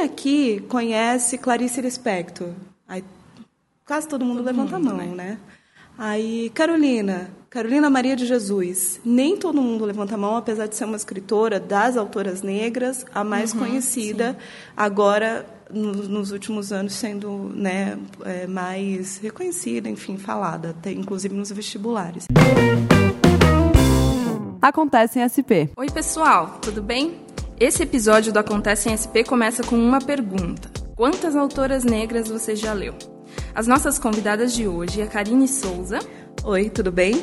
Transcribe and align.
Quem 0.00 0.06
aqui 0.06 0.60
conhece 0.66 1.36
Clarice 1.36 1.78
Lispector? 1.82 2.48
Aí, 2.88 3.04
quase 3.86 4.08
todo 4.08 4.24
mundo 4.24 4.38
todo 4.38 4.46
levanta 4.46 4.78
mundo, 4.78 4.92
a 4.92 4.94
mão, 4.94 5.14
né? 5.14 5.14
né? 5.14 5.38
Aí, 5.98 6.50
Carolina, 6.54 7.30
Carolina 7.50 7.90
Maria 7.90 8.16
de 8.16 8.24
Jesus. 8.24 8.98
Nem 9.04 9.36
todo 9.36 9.60
mundo 9.60 9.84
levanta 9.84 10.14
a 10.14 10.18
mão, 10.18 10.36
apesar 10.36 10.68
de 10.68 10.74
ser 10.74 10.86
uma 10.86 10.96
escritora 10.96 11.60
das 11.60 11.98
autoras 11.98 12.40
negras, 12.40 13.04
a 13.14 13.22
mais 13.22 13.52
uhum, 13.52 13.58
conhecida, 13.58 14.32
sim. 14.32 14.38
agora, 14.74 15.44
no, 15.70 15.92
nos 15.92 16.32
últimos 16.32 16.72
anos, 16.72 16.94
sendo 16.94 17.52
né, 17.54 17.98
é, 18.24 18.46
mais 18.46 19.18
reconhecida, 19.18 19.86
enfim, 19.90 20.16
falada, 20.16 20.70
até, 20.70 20.92
inclusive 20.92 21.34
nos 21.34 21.52
vestibulares. 21.52 22.26
Acontece 24.62 25.18
em 25.18 25.28
SP. 25.28 25.68
Oi, 25.76 25.90
pessoal, 25.90 26.58
tudo 26.62 26.82
bem? 26.82 27.20
Esse 27.60 27.82
episódio 27.82 28.32
do 28.32 28.38
Acontece 28.38 28.88
em 28.88 28.96
SP 28.96 29.22
começa 29.22 29.62
com 29.62 29.76
uma 29.76 30.00
pergunta: 30.00 30.70
Quantas 30.96 31.36
autoras 31.36 31.84
negras 31.84 32.28
você 32.28 32.56
já 32.56 32.72
leu? 32.72 32.94
As 33.54 33.66
nossas 33.66 33.98
convidadas 33.98 34.54
de 34.54 34.66
hoje 34.66 35.02
é 35.02 35.04
a 35.04 35.06
Karine 35.06 35.46
Souza. 35.46 35.98
Oi, 36.42 36.70
tudo 36.70 36.90
bem? 36.90 37.22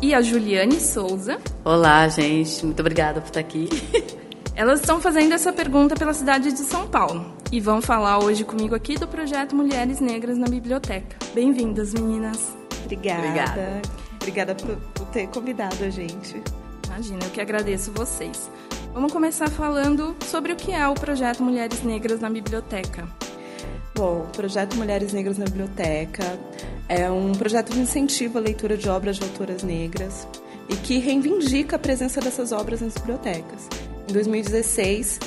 e 0.00 0.14
a 0.14 0.22
Juliane 0.22 0.80
Souza. 0.80 1.38
Olá, 1.64 2.08
gente. 2.08 2.64
Muito 2.64 2.80
obrigada 2.80 3.20
por 3.20 3.26
estar 3.26 3.40
aqui. 3.40 3.68
Elas 4.54 4.80
estão 4.80 5.00
fazendo 5.00 5.32
essa 5.34 5.52
pergunta 5.52 5.94
pela 5.94 6.14
cidade 6.14 6.52
de 6.52 6.60
São 6.60 6.88
Paulo 6.88 7.36
e 7.52 7.60
vão 7.60 7.82
falar 7.82 8.18
hoje 8.18 8.44
comigo 8.44 8.74
aqui 8.74 8.96
do 8.96 9.06
projeto 9.06 9.54
Mulheres 9.54 10.00
Negras 10.00 10.38
na 10.38 10.46
Biblioteca. 10.46 11.16
Bem-vindas, 11.34 11.92
meninas. 11.92 12.56
Obrigada. 12.84 13.20
Obrigada, 13.20 13.82
Obrigada 14.14 14.54
por, 14.54 14.76
por 14.94 15.06
ter 15.08 15.28
convidado 15.28 15.84
a 15.84 15.90
gente. 15.90 16.42
Imagina, 16.86 17.24
eu 17.24 17.30
que 17.30 17.40
agradeço 17.40 17.92
vocês. 17.92 18.50
Vamos 18.98 19.12
começar 19.12 19.48
falando 19.48 20.16
sobre 20.26 20.52
o 20.52 20.56
que 20.56 20.72
é 20.72 20.84
o 20.88 20.92
projeto 20.92 21.40
Mulheres 21.40 21.84
Negras 21.84 22.18
na 22.18 22.28
Biblioteca. 22.28 23.06
Bom, 23.94 24.22
o 24.22 24.36
projeto 24.36 24.74
Mulheres 24.74 25.12
Negras 25.12 25.38
na 25.38 25.44
Biblioteca 25.44 26.24
é 26.88 27.08
um 27.08 27.30
projeto 27.30 27.72
de 27.72 27.78
incentivo 27.78 28.38
à 28.38 28.40
leitura 28.40 28.76
de 28.76 28.88
obras 28.88 29.14
de 29.14 29.22
autoras 29.22 29.62
negras 29.62 30.26
e 30.68 30.74
que 30.74 30.98
reivindica 30.98 31.76
a 31.76 31.78
presença 31.78 32.20
dessas 32.20 32.50
obras 32.50 32.80
nas 32.80 32.94
bibliotecas. 32.94 33.68
Em 34.10 34.12
2016, 34.12 35.20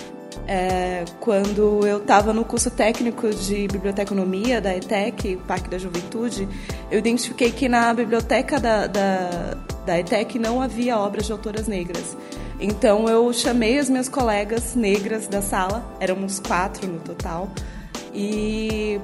é, 0.46 1.06
quando 1.22 1.88
eu 1.88 2.00
estava 2.00 2.34
no 2.34 2.44
curso 2.44 2.70
técnico 2.70 3.30
de 3.30 3.70
biblioteconomia 3.70 4.60
da 4.60 4.76
ETEC, 4.76 5.38
Parque 5.48 5.70
da 5.70 5.78
Juventude, 5.78 6.46
eu 6.92 7.00
identifiquei 7.00 7.54
que 7.54 7.70
na 7.70 7.94
biblioteca 7.94 8.60
da, 8.60 8.86
da, 8.88 9.58
da 9.86 9.98
ETEC 9.98 10.38
não 10.38 10.62
havia 10.62 11.00
obras 11.00 11.26
de 11.26 11.32
autoras 11.32 11.70
negras. 11.70 12.18
Então 12.62 13.10
eu 13.10 13.34
chamei 13.34 13.80
as 13.80 13.90
minhas 13.90 14.08
colegas 14.08 14.76
negras 14.76 15.28
da 15.28 15.42
sala, 15.42 15.84
éramos 16.00 16.40
quatro 16.40 16.88
no 16.88 17.00
total, 17.00 17.50
e 18.14 19.02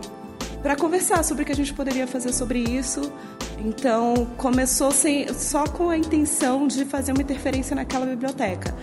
para 0.61 0.75
conversar 0.75 1.23
sobre 1.23 1.41
o 1.41 1.45
que 1.45 1.51
a 1.51 1.55
gente 1.55 1.73
poderia 1.73 2.05
fazer 2.05 2.31
sobre 2.33 2.59
isso. 2.59 3.11
Então, 3.59 4.27
começou 4.37 4.91
sem, 4.91 5.33
só 5.33 5.65
com 5.65 5.89
a 5.89 5.97
intenção 5.97 6.67
de 6.67 6.85
fazer 6.85 7.11
uma 7.11 7.21
interferência 7.21 7.75
naquela 7.75 8.05
biblioteca. 8.05 8.75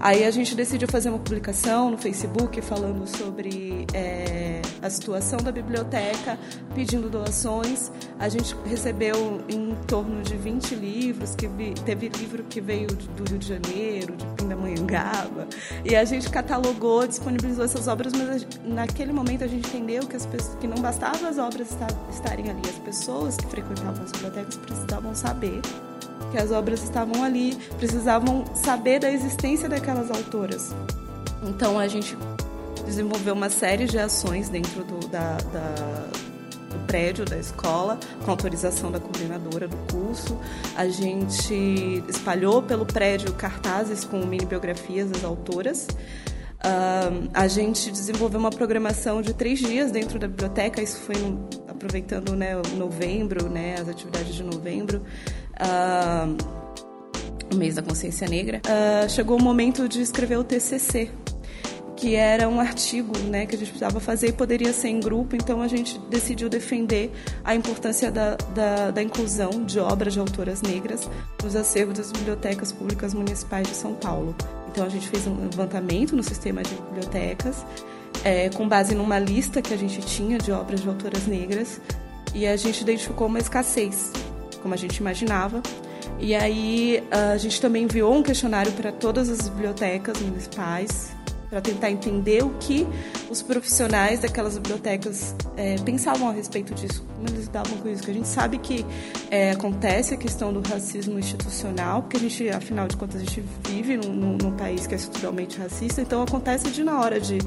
Aí 0.00 0.24
a 0.24 0.30
gente 0.30 0.54
decidiu 0.54 0.88
fazer 0.88 1.10
uma 1.10 1.18
publicação 1.18 1.90
no 1.90 1.98
Facebook 1.98 2.62
falando 2.62 3.06
sobre 3.06 3.86
é, 3.92 4.62
a 4.80 4.88
situação 4.88 5.38
da 5.40 5.52
biblioteca, 5.52 6.38
pedindo 6.74 7.10
doações. 7.10 7.92
A 8.18 8.26
gente 8.30 8.56
recebeu 8.64 9.42
em 9.46 9.74
torno 9.86 10.22
de 10.22 10.34
20 10.38 10.74
livros, 10.74 11.34
que 11.34 11.46
vi, 11.46 11.74
teve 11.84 12.08
livro 12.08 12.44
que 12.44 12.62
veio 12.62 12.86
do 12.88 13.28
Rio 13.28 13.38
de 13.38 13.46
Janeiro, 13.46 14.16
de 14.16 14.26
Pindamonhangaba, 14.36 15.46
e 15.84 15.94
a 15.94 16.04
gente 16.06 16.30
catalogou, 16.30 17.06
disponibilizou 17.06 17.66
essas 17.66 17.86
obras, 17.86 18.14
mas 18.14 18.46
naquele 18.64 19.12
momento 19.12 19.44
a 19.44 19.48
gente 19.48 19.68
entendeu 19.68 20.06
que, 20.06 20.16
as 20.16 20.24
pessoas, 20.24 20.56
que 20.56 20.66
não 20.66 20.78
bastava 20.78 21.28
as 21.28 21.36
obras 21.36 21.76
estarem 22.10 22.48
ali, 22.48 22.62
as 22.66 22.78
pessoas 22.78 23.36
que 23.36 23.46
frequentavam 23.48 24.02
as 24.02 24.12
bibliotecas 24.12 24.56
precisavam 24.56 25.14
saber 25.14 25.60
que 26.30 26.38
as 26.38 26.50
obras 26.50 26.82
estavam 26.82 27.22
ali, 27.24 27.56
precisavam 27.78 28.44
saber 28.54 29.00
da 29.00 29.10
existência 29.10 29.68
daquelas 29.68 30.10
autoras. 30.10 30.74
Então 31.42 31.78
a 31.78 31.88
gente 31.88 32.16
desenvolveu 32.84 33.34
uma 33.34 33.50
série 33.50 33.86
de 33.86 33.98
ações 33.98 34.48
dentro 34.48 34.84
do, 34.84 35.06
da, 35.08 35.36
da, 35.52 36.06
do 36.70 36.86
prédio 36.86 37.24
da 37.24 37.36
escola, 37.36 37.98
com 38.24 38.30
autorização 38.30 38.90
da 38.90 39.00
coordenadora 39.00 39.68
do 39.68 39.76
curso. 39.92 40.38
A 40.76 40.88
gente 40.88 42.02
espalhou 42.08 42.62
pelo 42.62 42.86
prédio 42.86 43.32
cartazes 43.34 44.04
com 44.04 44.24
mini 44.24 44.44
biografias 44.44 45.10
das 45.10 45.24
autoras. 45.24 45.86
Uh, 46.60 47.30
a 47.32 47.48
gente 47.48 47.90
desenvolveu 47.90 48.38
uma 48.38 48.50
programação 48.50 49.22
de 49.22 49.32
três 49.32 49.58
dias 49.58 49.90
dentro 49.90 50.18
da 50.18 50.28
biblioteca, 50.28 50.82
isso 50.82 51.00
foi 51.00 51.16
no, 51.16 51.48
aproveitando 51.66 52.36
né, 52.36 52.52
novembro, 52.76 53.48
né, 53.48 53.76
as 53.80 53.88
atividades 53.88 54.34
de 54.34 54.42
novembro 54.42 55.00
o 57.52 57.56
mês 57.56 57.74
da 57.74 57.82
consciência 57.82 58.28
negra, 58.28 58.60
uh, 58.64 59.08
chegou 59.08 59.38
o 59.38 59.42
momento 59.42 59.88
de 59.88 60.00
escrever 60.00 60.38
o 60.38 60.44
TCC, 60.44 61.10
que 61.96 62.14
era 62.14 62.48
um 62.48 62.60
artigo 62.60 63.16
né, 63.18 63.44
que 63.44 63.54
a 63.54 63.58
gente 63.58 63.68
precisava 63.68 64.00
fazer 64.00 64.28
e 64.28 64.32
poderia 64.32 64.72
ser 64.72 64.88
em 64.88 65.00
grupo, 65.00 65.36
então 65.36 65.60
a 65.60 65.68
gente 65.68 65.98
decidiu 66.08 66.48
defender 66.48 67.10
a 67.44 67.54
importância 67.54 68.10
da, 68.10 68.36
da, 68.54 68.90
da 68.90 69.02
inclusão 69.02 69.64
de 69.64 69.78
obras 69.78 70.14
de 70.14 70.20
autoras 70.20 70.62
negras 70.62 71.10
nos 71.42 71.54
acervos 71.54 71.98
das 71.98 72.10
bibliotecas 72.10 72.72
públicas 72.72 73.12
municipais 73.12 73.68
de 73.68 73.74
São 73.74 73.92
Paulo. 73.94 74.34
Então 74.70 74.86
a 74.86 74.88
gente 74.88 75.08
fez 75.08 75.26
um 75.26 75.42
levantamento 75.42 76.16
no 76.16 76.22
sistema 76.22 76.62
de 76.62 76.74
bibliotecas, 76.74 77.66
é, 78.24 78.48
com 78.48 78.66
base 78.66 78.94
numa 78.94 79.18
lista 79.18 79.60
que 79.60 79.74
a 79.74 79.76
gente 79.76 80.00
tinha 80.00 80.38
de 80.38 80.52
obras 80.52 80.80
de 80.80 80.88
autoras 80.88 81.26
negras, 81.26 81.80
e 82.34 82.46
a 82.46 82.56
gente 82.56 82.80
identificou 82.80 83.26
uma 83.26 83.40
escassez 83.40 84.10
como 84.60 84.74
a 84.74 84.76
gente 84.76 84.96
imaginava. 84.96 85.62
E 86.18 86.34
aí 86.34 87.02
a 87.10 87.36
gente 87.36 87.60
também 87.60 87.84
enviou 87.84 88.14
um 88.14 88.22
questionário 88.22 88.72
para 88.72 88.92
todas 88.92 89.28
as 89.28 89.48
bibliotecas 89.48 90.20
municipais 90.20 91.10
para 91.50 91.60
tentar 91.60 91.90
entender 91.90 92.44
o 92.44 92.50
que 92.60 92.86
os 93.28 93.42
profissionais 93.42 94.20
daquelas 94.20 94.56
bibliotecas 94.56 95.34
é, 95.56 95.74
pensavam 95.78 96.28
a 96.28 96.32
respeito 96.32 96.72
disso, 96.74 97.04
como 97.16 97.28
eles 97.28 97.46
lidavam 97.46 97.76
com 97.78 97.88
isso. 97.88 98.04
Que 98.04 98.10
a 98.12 98.14
gente 98.14 98.28
sabe 98.28 98.58
que 98.58 98.86
é, 99.30 99.50
acontece 99.50 100.14
a 100.14 100.16
questão 100.16 100.52
do 100.52 100.66
racismo 100.66 101.18
institucional, 101.18 102.02
porque 102.02 102.16
a 102.16 102.20
gente, 102.20 102.48
afinal 102.50 102.86
de 102.86 102.96
contas, 102.96 103.16
a 103.16 103.24
gente 103.24 103.42
vive 103.68 103.96
num, 103.96 104.14
num, 104.14 104.36
num 104.40 104.52
país 104.52 104.86
que 104.86 104.94
é 104.94 104.96
estruturalmente 104.96 105.58
racista, 105.58 106.00
então 106.00 106.22
acontece 106.22 106.70
de 106.70 106.84
na 106.84 107.00
hora 107.00 107.20
de, 107.20 107.38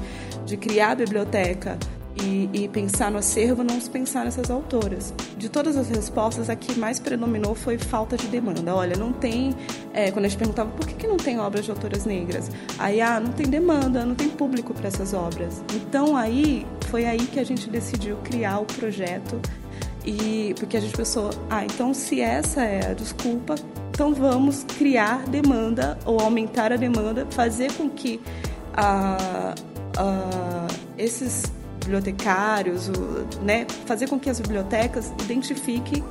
de 0.44 0.56
criar 0.58 0.90
a 0.90 0.94
biblioteca 0.96 1.78
e, 2.22 2.48
e, 2.52 2.68
pensar 2.68 3.10
no 3.10 3.18
acervo, 3.18 3.64
não 3.64 3.80
se 3.80 3.90
pensar 3.90 4.24
nessas 4.24 4.50
autoras. 4.50 5.12
De 5.36 5.48
todas 5.48 5.76
as 5.76 5.88
respostas, 5.88 6.48
a 6.48 6.54
que 6.54 6.78
mais 6.78 7.00
predominou 7.00 7.54
foi 7.54 7.76
falta 7.76 8.16
de 8.16 8.28
demanda. 8.28 8.74
Olha, 8.74 8.96
não 8.96 9.12
tem. 9.12 9.54
É, 9.92 10.10
quando 10.10 10.26
a 10.26 10.28
gente 10.28 10.38
perguntava 10.38 10.70
por 10.70 10.86
que, 10.86 10.94
que 10.94 11.06
não 11.06 11.16
tem 11.16 11.40
obras 11.40 11.64
de 11.64 11.70
autoras 11.70 12.04
negras, 12.04 12.50
aí, 12.78 13.00
ah, 13.00 13.18
não 13.18 13.32
tem 13.32 13.46
demanda, 13.46 14.04
não 14.04 14.14
tem 14.14 14.28
público 14.28 14.72
para 14.72 14.88
essas 14.88 15.12
obras. 15.12 15.62
Então, 15.74 16.16
aí, 16.16 16.64
foi 16.88 17.04
aí 17.04 17.26
que 17.26 17.40
a 17.40 17.44
gente 17.44 17.68
decidiu 17.68 18.16
criar 18.18 18.60
o 18.60 18.64
projeto. 18.64 19.40
E 20.06 20.54
porque 20.58 20.76
a 20.76 20.80
gente 20.80 20.94
pensou, 20.94 21.30
ah, 21.48 21.64
então 21.64 21.94
se 21.94 22.20
essa 22.20 22.62
é 22.62 22.90
a 22.90 22.94
desculpa, 22.94 23.54
então 23.90 24.12
vamos 24.12 24.64
criar 24.78 25.24
demanda 25.26 25.98
ou 26.04 26.20
aumentar 26.20 26.72
a 26.72 26.76
demanda, 26.76 27.26
fazer 27.30 27.72
com 27.72 27.88
que 27.88 28.20
ah, 28.74 29.54
ah, 29.96 30.66
esses 30.98 31.44
bibliotecários, 31.84 32.90
né, 33.42 33.66
fazer 33.86 34.08
com 34.08 34.18
que 34.18 34.28
as 34.28 34.40
bibliotecas 34.40 35.12
identifiquem 35.22 36.02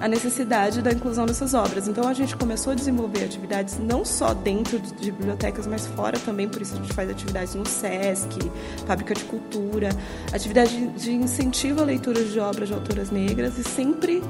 a 0.00 0.08
necessidade 0.08 0.80
da 0.80 0.90
inclusão 0.90 1.26
dessas 1.26 1.52
obras. 1.54 1.86
Então 1.86 2.08
a 2.08 2.14
gente 2.14 2.34
começou 2.36 2.72
a 2.72 2.76
desenvolver 2.76 3.24
atividades 3.24 3.78
não 3.78 4.04
só 4.04 4.32
dentro 4.32 4.78
de 4.78 5.12
bibliotecas, 5.12 5.66
mas 5.66 5.86
fora 5.86 6.18
também, 6.18 6.48
por 6.48 6.62
isso 6.62 6.74
a 6.74 6.76
gente 6.78 6.92
faz 6.92 7.10
atividades 7.10 7.54
no 7.54 7.66
SESC, 7.66 8.50
Fábrica 8.86 9.14
de 9.14 9.24
Cultura, 9.24 9.90
atividade 10.32 10.86
de 10.88 11.12
incentivo 11.12 11.82
à 11.82 11.84
leitura 11.84 12.24
de 12.24 12.40
obras 12.40 12.68
de 12.68 12.74
autoras 12.74 13.10
negras 13.10 13.58
e 13.58 13.62
sempre 13.62 14.22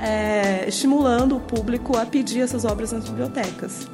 é, 0.00 0.66
estimulando 0.66 1.36
o 1.36 1.40
público 1.40 1.96
a 1.96 2.06
pedir 2.06 2.40
essas 2.40 2.64
obras 2.64 2.92
nas 2.92 3.04
bibliotecas. 3.04 3.86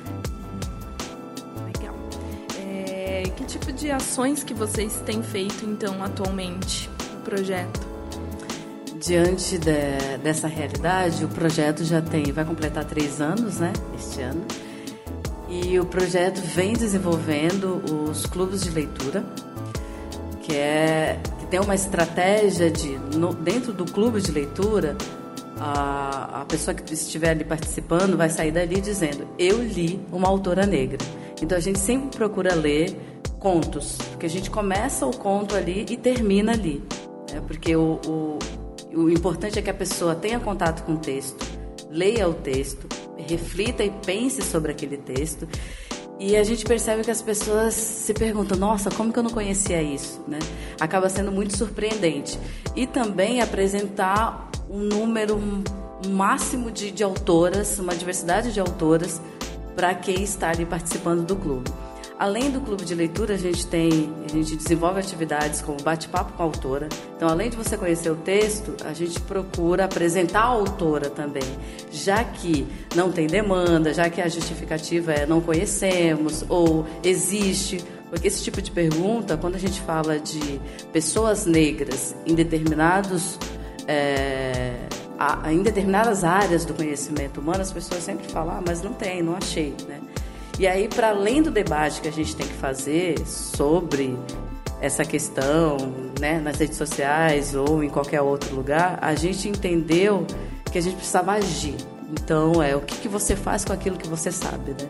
Tipo 3.54 3.72
de 3.72 3.88
ações 3.88 4.42
que 4.42 4.52
vocês 4.52 5.00
têm 5.06 5.22
feito, 5.22 5.64
então, 5.64 6.02
atualmente, 6.02 6.90
no 7.14 7.20
projeto? 7.20 7.86
Diante 9.00 9.58
de, 9.58 10.18
dessa 10.22 10.48
realidade, 10.48 11.24
o 11.24 11.28
projeto 11.28 11.84
já 11.84 12.02
tem, 12.02 12.32
vai 12.32 12.44
completar 12.44 12.84
três 12.84 13.20
anos, 13.20 13.60
né, 13.60 13.72
este 13.96 14.22
ano. 14.22 14.44
E 15.48 15.78
o 15.78 15.84
projeto 15.84 16.40
vem 16.40 16.72
desenvolvendo 16.72 17.80
os 18.10 18.26
clubes 18.26 18.62
de 18.62 18.70
leitura, 18.70 19.24
que 20.42 20.56
é 20.56 21.20
que 21.38 21.46
tem 21.46 21.60
uma 21.60 21.76
estratégia 21.76 22.70
de 22.70 22.98
no, 23.16 23.32
dentro 23.32 23.72
do 23.72 23.84
clube 23.84 24.20
de 24.20 24.32
leitura 24.32 24.96
a, 25.60 26.40
a 26.40 26.44
pessoa 26.44 26.74
que 26.74 26.92
estiver 26.92 27.30
ali 27.30 27.44
participando 27.44 28.16
vai 28.16 28.28
sair 28.28 28.50
dali 28.50 28.80
dizendo 28.80 29.26
eu 29.38 29.62
li 29.62 30.00
uma 30.10 30.28
autora 30.28 30.66
negra. 30.66 30.98
Então 31.40 31.56
a 31.56 31.60
gente 31.60 31.78
sempre 31.78 32.16
procura 32.16 32.54
ler 32.54 33.13
contos, 33.44 33.98
porque 34.10 34.24
a 34.24 34.30
gente 34.30 34.50
começa 34.50 35.04
o 35.04 35.14
conto 35.14 35.54
ali 35.54 35.84
e 35.90 35.98
termina 35.98 36.52
ali. 36.52 36.82
Né? 37.30 37.42
Porque 37.46 37.76
o, 37.76 38.00
o, 38.06 38.38
o 38.94 39.10
importante 39.10 39.58
é 39.58 39.62
que 39.62 39.68
a 39.68 39.74
pessoa 39.74 40.14
tenha 40.14 40.40
contato 40.40 40.82
com 40.82 40.94
o 40.94 40.96
texto, 40.96 41.44
leia 41.90 42.26
o 42.26 42.32
texto, 42.32 42.86
reflita 43.18 43.84
e 43.84 43.90
pense 43.90 44.40
sobre 44.40 44.72
aquele 44.72 44.96
texto. 44.96 45.46
E 46.18 46.36
a 46.36 46.42
gente 46.42 46.64
percebe 46.64 47.04
que 47.04 47.10
as 47.10 47.20
pessoas 47.20 47.74
se 47.74 48.14
perguntam: 48.14 48.56
nossa, 48.56 48.90
como 48.90 49.12
que 49.12 49.18
eu 49.18 49.22
não 49.22 49.30
conhecia 49.30 49.82
isso? 49.82 50.24
Né? 50.26 50.38
Acaba 50.80 51.10
sendo 51.10 51.30
muito 51.30 51.54
surpreendente. 51.54 52.38
E 52.74 52.86
também 52.86 53.42
apresentar 53.42 54.50
um 54.70 54.78
número 54.78 55.38
máximo 56.08 56.70
de, 56.70 56.90
de 56.90 57.04
autoras, 57.04 57.78
uma 57.78 57.94
diversidade 57.94 58.54
de 58.54 58.60
autoras, 58.60 59.20
para 59.76 59.94
quem 59.94 60.22
está 60.22 60.48
ali 60.48 60.64
participando 60.64 61.26
do 61.26 61.36
clube. 61.36 61.70
Além 62.16 62.48
do 62.50 62.60
clube 62.60 62.84
de 62.84 62.94
leitura, 62.94 63.34
a 63.34 63.36
gente 63.36 63.66
tem, 63.66 64.12
a 64.24 64.28
gente 64.30 64.54
desenvolve 64.54 65.00
atividades 65.00 65.60
como 65.60 65.82
bate-papo 65.82 66.32
com 66.34 66.42
a 66.42 66.46
autora. 66.46 66.88
Então, 67.16 67.28
além 67.28 67.50
de 67.50 67.56
você 67.56 67.76
conhecer 67.76 68.08
o 68.10 68.14
texto, 68.14 68.76
a 68.84 68.92
gente 68.92 69.20
procura 69.20 69.84
apresentar 69.84 70.42
a 70.42 70.46
autora 70.46 71.10
também, 71.10 71.42
já 71.90 72.22
que 72.22 72.66
não 72.94 73.10
tem 73.10 73.26
demanda, 73.26 73.92
já 73.92 74.08
que 74.08 74.20
a 74.20 74.28
justificativa 74.28 75.12
é 75.12 75.26
não 75.26 75.40
conhecemos 75.40 76.44
ou 76.48 76.86
existe, 77.02 77.84
porque 78.08 78.28
esse 78.28 78.44
tipo 78.44 78.62
de 78.62 78.70
pergunta, 78.70 79.36
quando 79.36 79.56
a 79.56 79.58
gente 79.58 79.80
fala 79.80 80.20
de 80.20 80.60
pessoas 80.92 81.46
negras 81.46 82.14
em 82.24 82.34
determinados 82.34 83.38
é, 83.88 84.72
em 85.50 85.62
determinadas 85.62 86.22
áreas 86.22 86.64
do 86.64 86.74
conhecimento 86.74 87.40
humano, 87.40 87.60
as 87.60 87.72
pessoas 87.72 88.02
sempre 88.02 88.26
falam, 88.28 88.58
ah, 88.58 88.62
mas 88.64 88.82
não 88.82 88.92
tem, 88.92 89.22
não 89.22 89.34
achei, 89.34 89.74
né? 89.88 90.00
E 90.58 90.66
aí, 90.66 90.88
para 90.88 91.08
além 91.08 91.42
do 91.42 91.50
debate 91.50 92.00
que 92.00 92.08
a 92.08 92.12
gente 92.12 92.36
tem 92.36 92.46
que 92.46 92.54
fazer 92.54 93.18
sobre 93.26 94.16
essa 94.80 95.04
questão 95.04 95.76
né, 96.20 96.38
nas 96.40 96.58
redes 96.58 96.76
sociais 96.76 97.54
ou 97.54 97.82
em 97.82 97.88
qualquer 97.88 98.20
outro 98.20 98.54
lugar, 98.54 98.98
a 99.00 99.14
gente 99.14 99.48
entendeu 99.48 100.26
que 100.70 100.78
a 100.78 100.80
gente 100.80 100.96
precisava 100.96 101.32
agir. 101.32 101.74
Então, 102.10 102.62
é 102.62 102.76
o 102.76 102.80
que, 102.80 102.96
que 102.98 103.08
você 103.08 103.34
faz 103.34 103.64
com 103.64 103.72
aquilo 103.72 103.96
que 103.96 104.06
você 104.06 104.30
sabe, 104.30 104.70
né? 104.72 104.88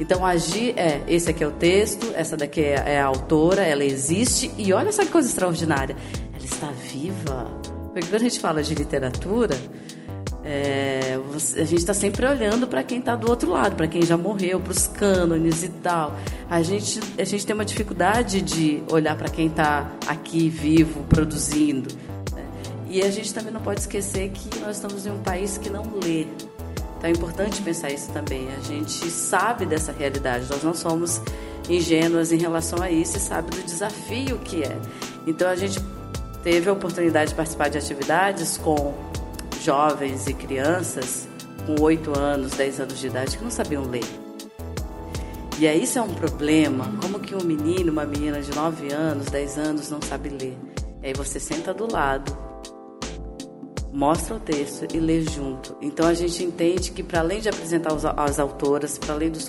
Então, 0.00 0.26
agir 0.26 0.76
é: 0.76 1.00
esse 1.06 1.30
aqui 1.30 1.44
é 1.44 1.46
o 1.46 1.52
texto, 1.52 2.12
essa 2.14 2.36
daqui 2.36 2.60
é, 2.60 2.94
é 2.94 3.00
a 3.00 3.06
autora, 3.06 3.62
ela 3.62 3.84
existe, 3.84 4.50
e 4.58 4.72
olha 4.72 4.88
essa 4.88 5.06
coisa 5.06 5.28
extraordinária, 5.28 5.96
ela 6.34 6.44
está 6.44 6.68
viva. 6.90 7.46
Porque 7.92 8.08
quando 8.08 8.14
a 8.14 8.24
gente 8.24 8.40
fala 8.40 8.62
de 8.62 8.74
literatura, 8.74 9.56
é, 10.54 11.18
a 11.56 11.64
gente 11.64 11.78
está 11.78 11.92
sempre 11.92 12.24
olhando 12.24 12.66
para 12.68 12.82
quem 12.84 13.00
está 13.00 13.16
do 13.16 13.28
outro 13.28 13.50
lado, 13.50 13.74
para 13.74 13.88
quem 13.88 14.02
já 14.02 14.16
morreu, 14.16 14.60
para 14.60 14.70
os 14.70 14.86
cânones 14.86 15.64
e 15.64 15.68
tal. 15.68 16.16
A 16.48 16.62
gente, 16.62 17.00
a 17.18 17.24
gente 17.24 17.44
tem 17.44 17.54
uma 17.54 17.64
dificuldade 17.64 18.40
de 18.40 18.82
olhar 18.90 19.16
para 19.16 19.28
quem 19.28 19.48
está 19.48 19.90
aqui 20.06 20.48
vivo, 20.48 21.02
produzindo. 21.08 21.92
Né? 22.32 22.44
E 22.88 23.02
a 23.02 23.10
gente 23.10 23.34
também 23.34 23.52
não 23.52 23.60
pode 23.60 23.80
esquecer 23.80 24.30
que 24.30 24.60
nós 24.60 24.76
estamos 24.76 25.06
em 25.06 25.10
um 25.10 25.18
país 25.18 25.58
que 25.58 25.68
não 25.68 25.82
lê. 26.02 26.26
Então 26.98 27.10
é 27.10 27.10
importante 27.10 27.60
pensar 27.60 27.90
isso 27.90 28.12
também. 28.12 28.46
A 28.56 28.60
gente 28.60 29.10
sabe 29.10 29.66
dessa 29.66 29.90
realidade, 29.90 30.46
nós 30.48 30.62
não 30.62 30.74
somos 30.74 31.20
ingênuas 31.68 32.30
em 32.30 32.38
relação 32.38 32.80
a 32.80 32.90
isso 32.90 33.16
e 33.16 33.20
sabe 33.20 33.50
do 33.50 33.62
desafio 33.62 34.38
que 34.38 34.62
é. 34.62 34.76
Então 35.26 35.48
a 35.48 35.56
gente 35.56 35.80
teve 36.44 36.68
a 36.68 36.72
oportunidade 36.72 37.30
de 37.30 37.34
participar 37.34 37.68
de 37.68 37.78
atividades 37.78 38.56
com 38.56 38.94
jovens 39.64 40.26
e 40.26 40.34
crianças 40.34 41.26
com 41.66 41.82
8 41.82 42.18
anos, 42.18 42.52
10 42.52 42.80
anos 42.80 42.98
de 42.98 43.06
idade 43.06 43.38
que 43.38 43.42
não 43.42 43.50
sabiam 43.50 43.84
ler. 43.84 44.04
E 45.58 45.66
aí 45.66 45.82
isso 45.82 45.98
é 45.98 46.02
um 46.02 46.12
problema. 46.12 46.92
Como 47.00 47.18
que 47.18 47.34
um 47.34 47.42
menino, 47.42 47.90
uma 47.90 48.04
menina 48.04 48.42
de 48.42 48.54
9 48.54 48.92
anos, 48.92 49.26
10 49.26 49.58
anos 49.58 49.90
não 49.90 50.02
sabe 50.02 50.28
ler? 50.28 50.58
E 51.02 51.06
aí 51.06 51.12
você 51.14 51.40
senta 51.40 51.72
do 51.72 51.90
lado, 51.90 52.36
mostra 53.90 54.34
o 54.34 54.40
texto 54.40 54.86
e 54.94 54.98
lê 54.98 55.22
junto. 55.22 55.76
Então 55.80 56.06
a 56.06 56.14
gente 56.14 56.44
entende 56.44 56.90
que 56.90 57.02
para 57.02 57.20
além 57.20 57.40
de 57.40 57.48
apresentar 57.48 57.94
as 58.18 58.38
autoras, 58.38 58.98
para 58.98 59.14
além 59.14 59.30
dos, 59.30 59.48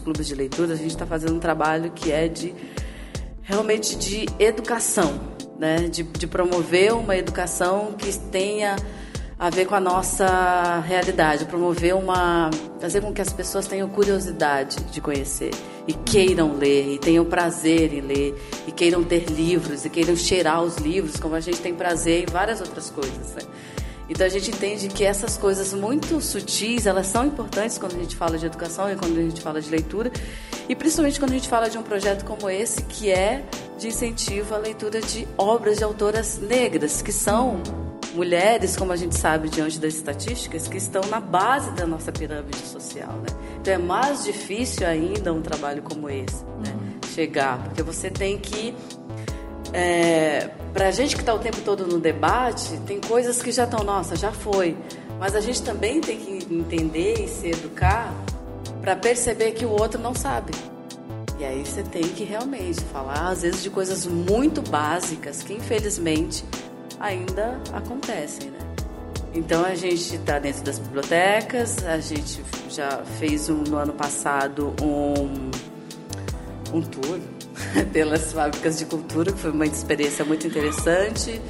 clubes 0.00 0.26
de 0.26 0.34
leitura, 0.34 0.74
a 0.74 0.76
gente 0.76 0.88
está 0.88 1.06
fazendo 1.06 1.36
um 1.36 1.40
trabalho 1.40 1.90
que 1.92 2.12
é 2.12 2.28
de 2.28 2.54
realmente 3.40 3.96
de 3.96 4.26
educação, 4.38 5.18
né? 5.58 5.88
de, 5.88 6.02
de 6.02 6.26
promover 6.26 6.92
uma 6.92 7.16
educação 7.16 7.92
que 7.92 8.12
tenha 8.30 8.76
a 9.38 9.50
ver 9.50 9.66
com 9.66 9.74
a 9.74 9.80
nossa 9.80 10.80
realidade, 10.80 11.44
promover 11.46 11.94
uma. 11.94 12.50
fazer 12.80 13.00
com 13.00 13.12
que 13.12 13.20
as 13.20 13.32
pessoas 13.32 13.66
tenham 13.66 13.88
curiosidade 13.88 14.76
de 14.84 15.00
conhecer 15.00 15.50
e 15.86 15.92
queiram 15.92 16.56
ler, 16.56 16.94
e 16.94 16.98
tenham 16.98 17.24
prazer 17.24 17.92
em 17.92 18.00
ler, 18.00 18.34
e 18.66 18.72
queiram 18.72 19.04
ter 19.04 19.26
livros, 19.26 19.84
e 19.84 19.90
queiram 19.90 20.16
cheirar 20.16 20.62
os 20.62 20.76
livros, 20.78 21.18
como 21.18 21.34
a 21.34 21.40
gente 21.40 21.60
tem 21.60 21.74
prazer 21.74 22.22
em 22.22 22.32
várias 22.32 22.60
outras 22.60 22.90
coisas. 22.90 23.34
Né? 23.34 23.42
Então 24.08 24.26
a 24.26 24.30
gente 24.30 24.50
entende 24.50 24.88
que 24.88 25.04
essas 25.04 25.36
coisas 25.36 25.72
muito 25.72 26.20
sutis, 26.20 26.86
elas 26.86 27.06
são 27.06 27.26
importantes 27.26 27.78
quando 27.78 27.96
a 27.96 27.98
gente 27.98 28.16
fala 28.16 28.38
de 28.38 28.46
educação 28.46 28.90
e 28.90 28.96
quando 28.96 29.18
a 29.18 29.22
gente 29.22 29.40
fala 29.40 29.60
de 29.60 29.70
leitura, 29.70 30.10
e 30.68 30.74
principalmente 30.74 31.18
quando 31.18 31.32
a 31.32 31.34
gente 31.34 31.48
fala 31.48 31.68
de 31.68 31.76
um 31.76 31.82
projeto 31.82 32.24
como 32.24 32.48
esse, 32.48 32.82
que 32.82 33.10
é 33.10 33.44
de 33.78 33.88
incentivo 33.88 34.54
à 34.54 34.58
leitura 34.58 35.00
de 35.00 35.26
obras 35.36 35.78
de 35.78 35.84
autoras 35.84 36.38
negras, 36.38 37.02
que 37.02 37.12
são 37.12 37.62
mulheres, 38.14 38.76
como 38.76 38.92
a 38.92 38.96
gente 38.96 39.16
sabe 39.16 39.48
diante 39.48 39.78
das 39.78 39.94
estatísticas, 39.94 40.68
que 40.68 40.76
estão 40.76 41.02
na 41.10 41.20
base 41.20 41.70
da 41.72 41.86
nossa 41.86 42.12
pirâmide 42.12 42.58
social, 42.58 43.12
né? 43.12 43.28
Então 43.60 43.72
é 43.72 43.78
mais 43.78 44.24
difícil 44.24 44.86
ainda 44.86 45.32
um 45.32 45.40
trabalho 45.40 45.82
como 45.82 46.10
esse, 46.10 46.44
né? 46.64 46.72
Uhum. 46.74 47.08
Chegar, 47.14 47.62
porque 47.64 47.82
você 47.82 48.10
tem 48.10 48.38
que 48.38 48.74
é, 49.72 50.50
para 50.72 50.86
a 50.86 50.90
gente 50.92 51.16
que 51.16 51.22
está 51.22 51.34
o 51.34 51.38
tempo 51.40 51.60
todo 51.64 51.84
no 51.84 51.98
debate, 51.98 52.78
tem 52.86 53.00
coisas 53.00 53.42
que 53.42 53.50
já 53.50 53.64
estão, 53.64 53.84
nossa, 53.84 54.14
já 54.14 54.30
foi. 54.30 54.76
Mas 55.18 55.34
a 55.34 55.40
gente 55.40 55.62
também 55.62 56.00
tem 56.00 56.16
que 56.16 56.54
entender 56.54 57.24
e 57.24 57.28
se 57.28 57.48
educar 57.48 58.14
para 58.80 58.94
perceber 58.94 59.50
que 59.52 59.64
o 59.64 59.70
outro 59.70 60.00
não 60.00 60.14
sabe. 60.14 60.52
E 61.38 61.44
aí 61.44 61.64
você 61.64 61.82
tem 61.82 62.02
que 62.02 62.22
realmente 62.22 62.80
falar, 62.92 63.30
às 63.30 63.42
vezes, 63.42 63.62
de 63.62 63.70
coisas 63.70 64.06
muito 64.06 64.62
básicas 64.62 65.42
que, 65.42 65.52
infelizmente, 65.52 66.44
ainda 67.00 67.60
acontecem, 67.72 68.50
né? 68.50 68.58
Então 69.34 69.64
a 69.64 69.74
gente 69.74 70.14
está 70.14 70.38
dentro 70.38 70.62
das 70.62 70.78
bibliotecas, 70.78 71.84
a 71.84 71.98
gente 71.98 72.40
já 72.70 73.02
fez 73.18 73.48
um, 73.48 73.64
no 73.64 73.76
ano 73.76 73.92
passado 73.92 74.74
um, 74.80 75.50
um 76.76 76.80
tour 76.80 77.18
pelas 77.92 78.32
fábricas 78.32 78.78
de 78.78 78.86
cultura, 78.86 79.32
que 79.32 79.38
foi 79.38 79.50
uma 79.50 79.66
experiência 79.66 80.24
muito 80.24 80.46
interessante. 80.46 81.40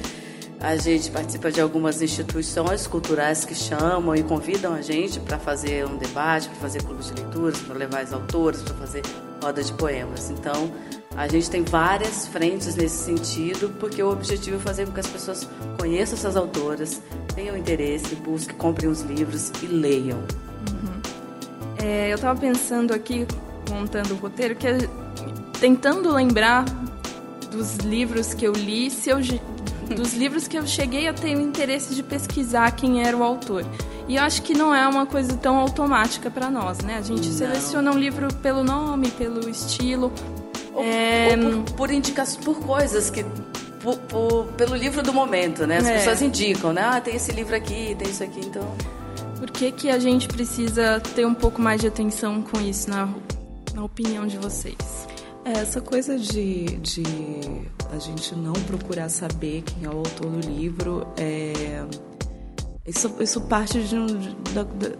A 0.59 0.75
gente 0.77 1.11
participa 1.11 1.51
de 1.51 1.61
algumas 1.61 2.01
instituições 2.01 2.87
culturais 2.87 3.45
que 3.45 3.53
chamam 3.53 4.15
e 4.15 4.23
convidam 4.23 4.73
a 4.73 4.81
gente 4.81 5.19
para 5.19 5.37
fazer 5.37 5.85
um 5.85 5.97
debate, 5.97 6.47
para 6.49 6.57
fazer 6.57 6.81
clubes 6.81 7.07
de 7.07 7.21
leituras, 7.21 7.59
para 7.59 7.75
levar 7.75 8.01
as 8.01 8.11
autores, 8.11 8.63
para 8.63 8.73
fazer 8.73 9.03
roda 9.43 9.63
de 9.63 9.73
poemas. 9.73 10.31
Então, 10.31 10.71
a 11.17 11.27
gente 11.27 11.49
tem 11.49 11.63
várias 11.63 12.27
frentes 12.27 12.75
nesse 12.75 13.03
sentido, 13.05 13.73
porque 13.79 14.03
o 14.03 14.11
objetivo 14.11 14.57
é 14.57 14.59
fazer 14.59 14.85
com 14.85 14.91
que 14.91 14.99
as 14.99 15.07
pessoas 15.07 15.49
conheçam 15.79 16.17
essas 16.17 16.35
autoras, 16.35 17.01
tenham 17.33 17.55
interesse, 17.55 18.15
busquem, 18.15 18.55
comprem 18.57 18.89
os 18.89 19.01
livros 19.01 19.51
e 19.63 19.65
leiam. 19.65 20.17
Uhum. 20.19 21.01
É, 21.81 22.11
eu 22.11 22.15
estava 22.15 22.39
pensando 22.39 22.93
aqui, 22.93 23.25
montando 23.69 24.13
o 24.13 24.17
roteiro, 24.17 24.55
que 24.55 24.67
é, 24.67 24.77
tentando 25.59 26.11
lembrar 26.13 26.65
dos 27.49 27.77
livros 27.77 28.33
que 28.33 28.45
eu 28.45 28.51
li, 28.51 28.91
se 28.91 29.09
eu, 29.09 29.17
dos 29.95 30.13
livros 30.13 30.49
que 30.49 30.57
eu 30.57 30.67
cheguei 30.67 31.07
a 31.07 31.13
ter 31.13 31.35
o 31.37 31.39
interesse 31.39 31.95
de 31.95 32.03
pesquisar 32.03 32.71
quem 32.71 33.03
era 33.03 33.15
o 33.15 33.23
autor. 33.23 33.65
E 34.07 34.17
eu 34.17 34.23
acho 34.23 34.41
que 34.41 34.53
não 34.53 34.75
é 34.75 34.85
uma 34.87 35.05
coisa 35.05 35.35
tão 35.37 35.57
automática 35.57 36.29
para 36.29 36.51
nós, 36.51 36.79
né? 36.79 36.97
A 36.97 37.01
gente 37.01 37.27
não. 37.27 37.37
seleciona 37.37 37.91
um 37.91 37.97
livro 37.97 38.27
pelo 38.35 38.63
nome, 38.63 39.09
pelo 39.11 39.49
estilo, 39.49 40.11
é... 40.77 41.35
ou 41.37 41.63
por, 41.63 41.73
por 41.73 41.91
indicações, 41.91 42.43
por 42.43 42.59
coisas 42.59 43.09
que 43.09 43.25
por, 43.85 43.97
por, 43.99 44.45
pelo 44.53 44.75
livro 44.75 45.03
do 45.03 45.13
momento, 45.13 45.67
né? 45.67 45.77
As 45.77 45.85
é. 45.85 45.97
pessoas 45.97 46.21
indicam, 46.21 46.73
né? 46.73 46.81
Ah, 46.83 46.99
tem 46.99 47.15
esse 47.15 47.31
livro 47.31 47.55
aqui, 47.55 47.95
tem 47.97 48.09
isso 48.09 48.23
aqui, 48.23 48.39
então. 48.39 48.67
Por 49.37 49.51
que, 49.51 49.71
que 49.71 49.89
a 49.89 49.99
gente 49.99 50.27
precisa 50.27 50.99
ter 51.13 51.25
um 51.25 51.35
pouco 51.35 51.61
mais 51.61 51.81
de 51.81 51.87
atenção 51.87 52.41
com 52.41 52.59
isso, 52.59 52.89
na, 52.89 53.07
na 53.75 53.83
opinião 53.83 54.25
de 54.25 54.37
vocês? 54.37 54.75
É, 55.45 55.59
essa 55.59 55.79
coisa 55.79 56.17
de, 56.17 56.65
de 56.77 57.03
a 57.93 57.99
gente 57.99 58.33
não 58.35 58.53
procurar 58.53 59.09
saber 59.09 59.61
quem 59.61 59.85
é 59.85 59.89
o 59.89 59.99
autor 59.99 60.31
do 60.31 60.49
livro, 60.49 61.05
é, 61.15 61.85
isso, 62.87 63.13
isso 63.19 63.41
parte 63.41 63.79
de 63.81 63.95
um, 63.95 64.07
de, 64.07 64.29
de, 64.29 64.97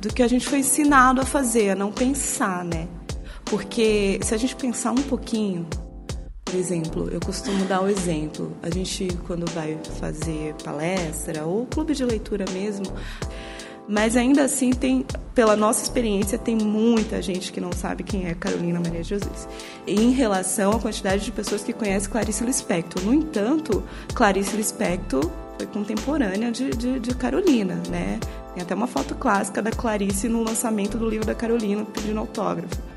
do 0.00 0.12
que 0.12 0.22
a 0.22 0.28
gente 0.28 0.46
foi 0.46 0.58
ensinado 0.58 1.22
a 1.22 1.24
fazer, 1.24 1.70
a 1.70 1.74
não 1.74 1.90
pensar, 1.90 2.62
né? 2.62 2.86
Porque 3.46 4.20
se 4.22 4.34
a 4.34 4.36
gente 4.36 4.54
pensar 4.56 4.90
um 4.90 5.02
pouquinho, 5.02 5.66
por 6.44 6.54
exemplo, 6.54 7.08
eu 7.10 7.20
costumo 7.20 7.64
dar 7.64 7.82
o 7.82 7.88
exemplo. 7.88 8.56
A 8.62 8.70
gente, 8.70 9.08
quando 9.26 9.50
vai 9.50 9.78
fazer 9.98 10.54
palestra 10.62 11.44
ou 11.44 11.66
clube 11.66 11.94
de 11.94 12.04
leitura 12.04 12.44
mesmo, 12.52 12.86
Mas 13.88 14.16
ainda 14.16 14.42
assim 14.42 14.70
tem, 14.70 15.06
pela 15.32 15.54
nossa 15.54 15.84
experiência, 15.84 16.36
tem 16.36 16.56
muita 16.56 17.22
gente 17.22 17.52
que 17.52 17.60
não 17.60 17.70
sabe 17.72 18.02
quem 18.02 18.26
é 18.26 18.34
Carolina 18.34 18.80
Maria 18.80 19.02
de 19.02 19.08
Jesus. 19.08 19.48
Em 19.86 20.10
relação 20.10 20.72
à 20.72 20.80
quantidade 20.80 21.24
de 21.24 21.30
pessoas 21.30 21.62
que 21.62 21.72
conhecem 21.72 22.10
Clarice 22.10 22.44
Lispector. 22.44 23.04
No 23.04 23.14
entanto, 23.14 23.84
Clarice 24.12 24.56
Lispector 24.56 25.30
foi 25.56 25.66
contemporânea 25.68 26.50
de, 26.50 26.70
de, 26.70 26.98
de, 26.98 27.14
Carolina, 27.14 27.80
né? 27.88 28.18
Tem 28.54 28.62
até 28.62 28.74
uma 28.74 28.88
foto 28.88 29.14
clássica 29.14 29.62
da 29.62 29.70
Clarice 29.70 30.28
no 30.28 30.42
lançamento 30.42 30.98
do 30.98 31.08
livro 31.08 31.24
da 31.24 31.34
Carolina 31.34 31.84
pedindo 31.84 32.18
autógrafo. 32.18 32.95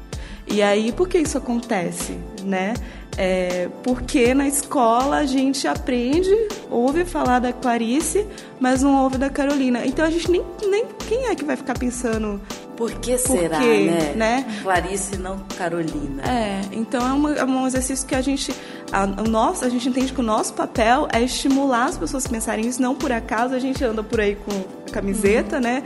E 0.51 0.61
aí, 0.61 0.91
por 0.91 1.07
que 1.07 1.17
isso 1.17 1.37
acontece, 1.37 2.17
né? 2.43 2.73
É, 3.17 3.69
porque 3.83 4.33
na 4.33 4.47
escola 4.47 5.17
a 5.17 5.25
gente 5.25 5.67
aprende, 5.67 6.33
ouve 6.69 7.03
falar 7.03 7.39
da 7.39 7.51
Clarice, 7.51 8.25
mas 8.59 8.81
não 8.81 9.03
ouve 9.03 9.17
da 9.17 9.29
Carolina. 9.29 9.85
Então 9.85 10.05
a 10.05 10.09
gente 10.09 10.31
nem, 10.31 10.43
nem 10.69 10.85
quem 11.07 11.25
é 11.25 11.35
que 11.35 11.43
vai 11.43 11.57
ficar 11.57 11.77
pensando 11.77 12.41
por 12.77 12.93
que 12.93 13.17
será, 13.17 13.57
Por 13.57 13.67
quê, 13.67 13.91
né? 13.91 14.13
né? 14.15 14.61
Clarice 14.63 15.17
não 15.17 15.37
Carolina. 15.57 16.23
É, 16.23 16.61
então 16.71 17.05
é, 17.05 17.11
uma, 17.11 17.33
é 17.33 17.43
um 17.43 17.67
exercício 17.67 18.07
que 18.07 18.15
a 18.15 18.21
gente 18.21 18.55
a, 18.89 19.03
o 19.03 19.29
nosso, 19.29 19.65
a 19.65 19.69
gente 19.69 19.89
entende 19.89 20.13
que 20.13 20.21
o 20.21 20.23
nosso 20.23 20.53
papel 20.53 21.05
é 21.11 21.21
estimular 21.21 21.87
as 21.87 21.97
pessoas 21.97 22.25
a 22.25 22.29
pensarem 22.29 22.65
isso. 22.65 22.81
Não 22.81 22.95
por 22.95 23.11
acaso 23.11 23.53
a 23.53 23.59
gente 23.59 23.83
anda 23.83 24.01
por 24.01 24.21
aí 24.21 24.35
com 24.35 24.51
camiseta, 24.89 25.57
uhum. 25.57 25.61
né? 25.61 25.83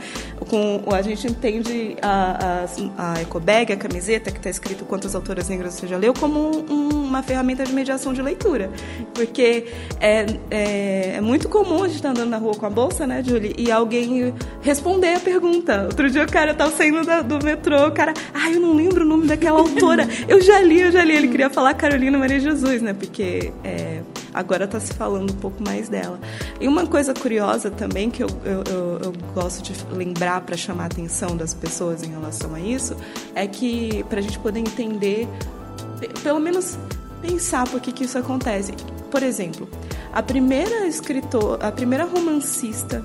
Com, 0.48 0.82
a 0.92 1.02
gente 1.02 1.26
entende 1.26 1.96
a, 2.02 2.66
a, 2.98 3.12
a 3.12 3.22
ecobag, 3.22 3.72
a 3.72 3.76
camiseta, 3.76 4.30
que 4.30 4.38
está 4.38 4.50
escrito 4.50 4.84
quantas 4.84 5.14
autoras 5.14 5.48
negras 5.48 5.74
você 5.74 5.86
já 5.86 5.96
leu, 5.96 6.14
como 6.14 6.64
um, 6.70 6.88
uma 6.88 7.22
ferramenta 7.22 7.64
de 7.64 7.72
mediação 7.72 8.12
de 8.12 8.22
leitura. 8.22 8.70
Porque 9.12 9.66
é, 10.00 10.26
é, 10.50 11.16
é 11.16 11.20
muito 11.20 11.48
comum 11.48 11.84
a 11.84 11.86
gente 11.86 11.96
estar 11.96 12.12
tá 12.12 12.20
andando 12.20 12.30
na 12.30 12.38
rua 12.38 12.54
com 12.54 12.66
a 12.66 12.70
bolsa, 12.70 13.06
né, 13.06 13.22
Julie? 13.22 13.54
E 13.56 13.70
alguém 13.70 14.34
responder 14.62 15.14
a 15.14 15.20
pergunta. 15.20 15.84
Outro 15.84 16.10
dia 16.10 16.24
o 16.24 16.30
cara 16.30 16.52
estava 16.52 16.70
saindo 16.72 17.04
da, 17.04 17.22
do 17.22 17.44
metrô, 17.44 17.86
o 17.86 17.92
cara, 17.92 18.14
ah, 18.32 18.50
eu 18.50 18.60
não 18.60 18.74
lembro 18.74 19.04
o 19.04 19.08
nome 19.08 19.26
daquela 19.26 19.60
autora. 19.60 20.08
Eu 20.28 20.40
já 20.40 20.60
li, 20.60 20.80
eu 20.80 20.90
já 20.90 21.04
li. 21.04 21.14
Ele 21.14 21.28
queria 21.28 21.50
falar 21.50 21.74
Carolina 21.74 22.16
Maria 22.18 22.40
Jesus, 22.40 22.80
né? 22.80 22.94
Porque 22.94 23.52
é, 23.62 24.00
agora 24.34 24.64
está 24.64 24.80
se 24.80 24.92
falando 24.92 25.32
um 25.32 25.36
pouco 25.36 25.62
mais 25.62 25.88
dela. 25.88 26.18
E 26.60 26.66
uma 26.66 26.86
coisa 26.86 27.14
curiosa 27.14 27.70
também 27.70 28.10
que 28.10 28.22
eu, 28.22 28.28
eu, 28.44 28.64
eu, 28.64 29.00
eu 29.04 29.12
gosto 29.32 29.62
de 29.62 29.72
lembrar 29.94 30.40
para 30.40 30.56
chamar 30.56 30.84
a 30.84 30.86
atenção 30.86 31.36
das 31.36 31.54
pessoas 31.54 32.02
em 32.02 32.10
relação 32.10 32.54
a 32.54 32.60
isso 32.60 32.96
é 33.34 33.46
que 33.46 34.04
para 34.08 34.18
a 34.18 34.22
gente 34.22 34.38
poder 34.40 34.58
entender, 34.58 35.28
pelo 36.22 36.40
menos 36.40 36.76
pensar 37.22 37.68
por 37.68 37.80
que, 37.80 37.92
que 37.92 38.04
isso 38.04 38.18
acontece. 38.18 38.72
Por 39.10 39.22
exemplo, 39.22 39.68
a 40.12 40.22
primeira 40.22 40.86
escritora, 40.86 41.68
a 41.68 41.70
primeira 41.70 42.04
romancista 42.04 43.04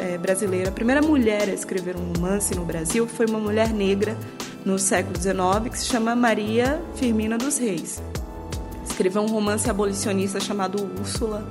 é, 0.00 0.18
brasileira, 0.18 0.70
a 0.70 0.72
primeira 0.72 1.00
mulher 1.00 1.48
a 1.48 1.52
escrever 1.52 1.96
um 1.96 2.12
romance 2.12 2.52
no 2.54 2.64
Brasil 2.64 3.06
foi 3.06 3.26
uma 3.26 3.38
mulher 3.38 3.72
negra 3.72 4.16
no 4.64 4.76
século 4.78 5.16
XIX 5.16 5.70
que 5.70 5.78
se 5.78 5.86
chama 5.86 6.16
Maria 6.16 6.82
Firmina 6.96 7.38
dos 7.38 7.58
Reis 7.58 8.02
escreveu 8.98 9.22
um 9.22 9.28
romance 9.28 9.70
abolicionista 9.70 10.40
chamado 10.40 10.90
Úrsula. 10.98 11.46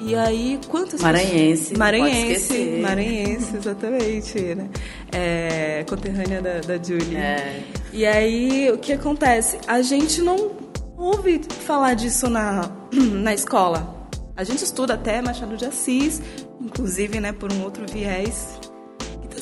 E 0.00 0.12
aí, 0.16 0.58
quantas 0.68 1.00
Maranhense. 1.00 1.76
Maranhense. 1.76 2.80
Maranhense, 2.82 3.56
exatamente. 3.56 4.40
Né? 4.56 4.68
É, 5.12 5.84
conterrânea 5.88 6.42
da, 6.42 6.60
da 6.60 6.82
Julie. 6.82 7.16
É. 7.16 7.62
E 7.92 8.04
aí, 8.04 8.72
o 8.72 8.78
que 8.78 8.92
acontece? 8.92 9.58
A 9.68 9.82
gente 9.82 10.20
não 10.20 10.50
ouve 10.96 11.40
falar 11.48 11.94
disso 11.94 12.28
na, 12.28 12.68
na 12.92 13.32
escola. 13.32 14.08
A 14.36 14.42
gente 14.42 14.64
estuda 14.64 14.94
até 14.94 15.22
Machado 15.22 15.56
de 15.56 15.64
Assis, 15.64 16.20
inclusive 16.60 17.20
né, 17.20 17.32
por 17.32 17.52
um 17.52 17.62
outro 17.62 17.84
viés 17.86 18.57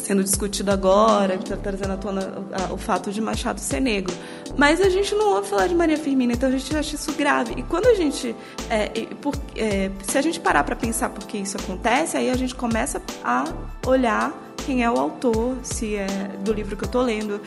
sendo 0.06 0.22
discutido 0.22 0.70
agora, 0.70 1.34
está 1.34 1.56
trazendo 1.56 1.92
à 1.92 1.96
tona 1.96 2.32
o 2.70 2.76
fato 2.76 3.10
de 3.10 3.20
Machado 3.20 3.58
ser 3.58 3.80
negro. 3.80 4.14
Mas 4.56 4.80
a 4.80 4.88
gente 4.88 5.12
não 5.16 5.34
ouve 5.34 5.48
falar 5.48 5.66
de 5.66 5.74
Maria 5.74 5.96
Firmina, 5.96 6.32
então 6.32 6.48
a 6.48 6.52
gente 6.52 6.76
acha 6.76 6.94
isso 6.94 7.12
grave. 7.14 7.54
E 7.56 7.62
quando 7.64 7.86
a 7.86 7.94
gente. 7.94 8.34
É, 8.70 8.88
por, 9.20 9.34
é, 9.56 9.90
se 10.02 10.16
a 10.16 10.22
gente 10.22 10.38
parar 10.38 10.62
para 10.62 10.76
pensar 10.76 11.10
por 11.10 11.26
que 11.26 11.38
isso 11.38 11.56
acontece, 11.56 12.16
aí 12.16 12.30
a 12.30 12.36
gente 12.36 12.54
começa 12.54 13.02
a 13.24 13.44
olhar 13.84 14.32
quem 14.64 14.84
é 14.84 14.90
o 14.90 14.96
autor, 14.96 15.56
se 15.62 15.96
é 15.96 16.06
do 16.44 16.52
livro 16.52 16.76
que 16.76 16.84
eu 16.84 16.86
estou 16.86 17.02
lendo, 17.02 17.40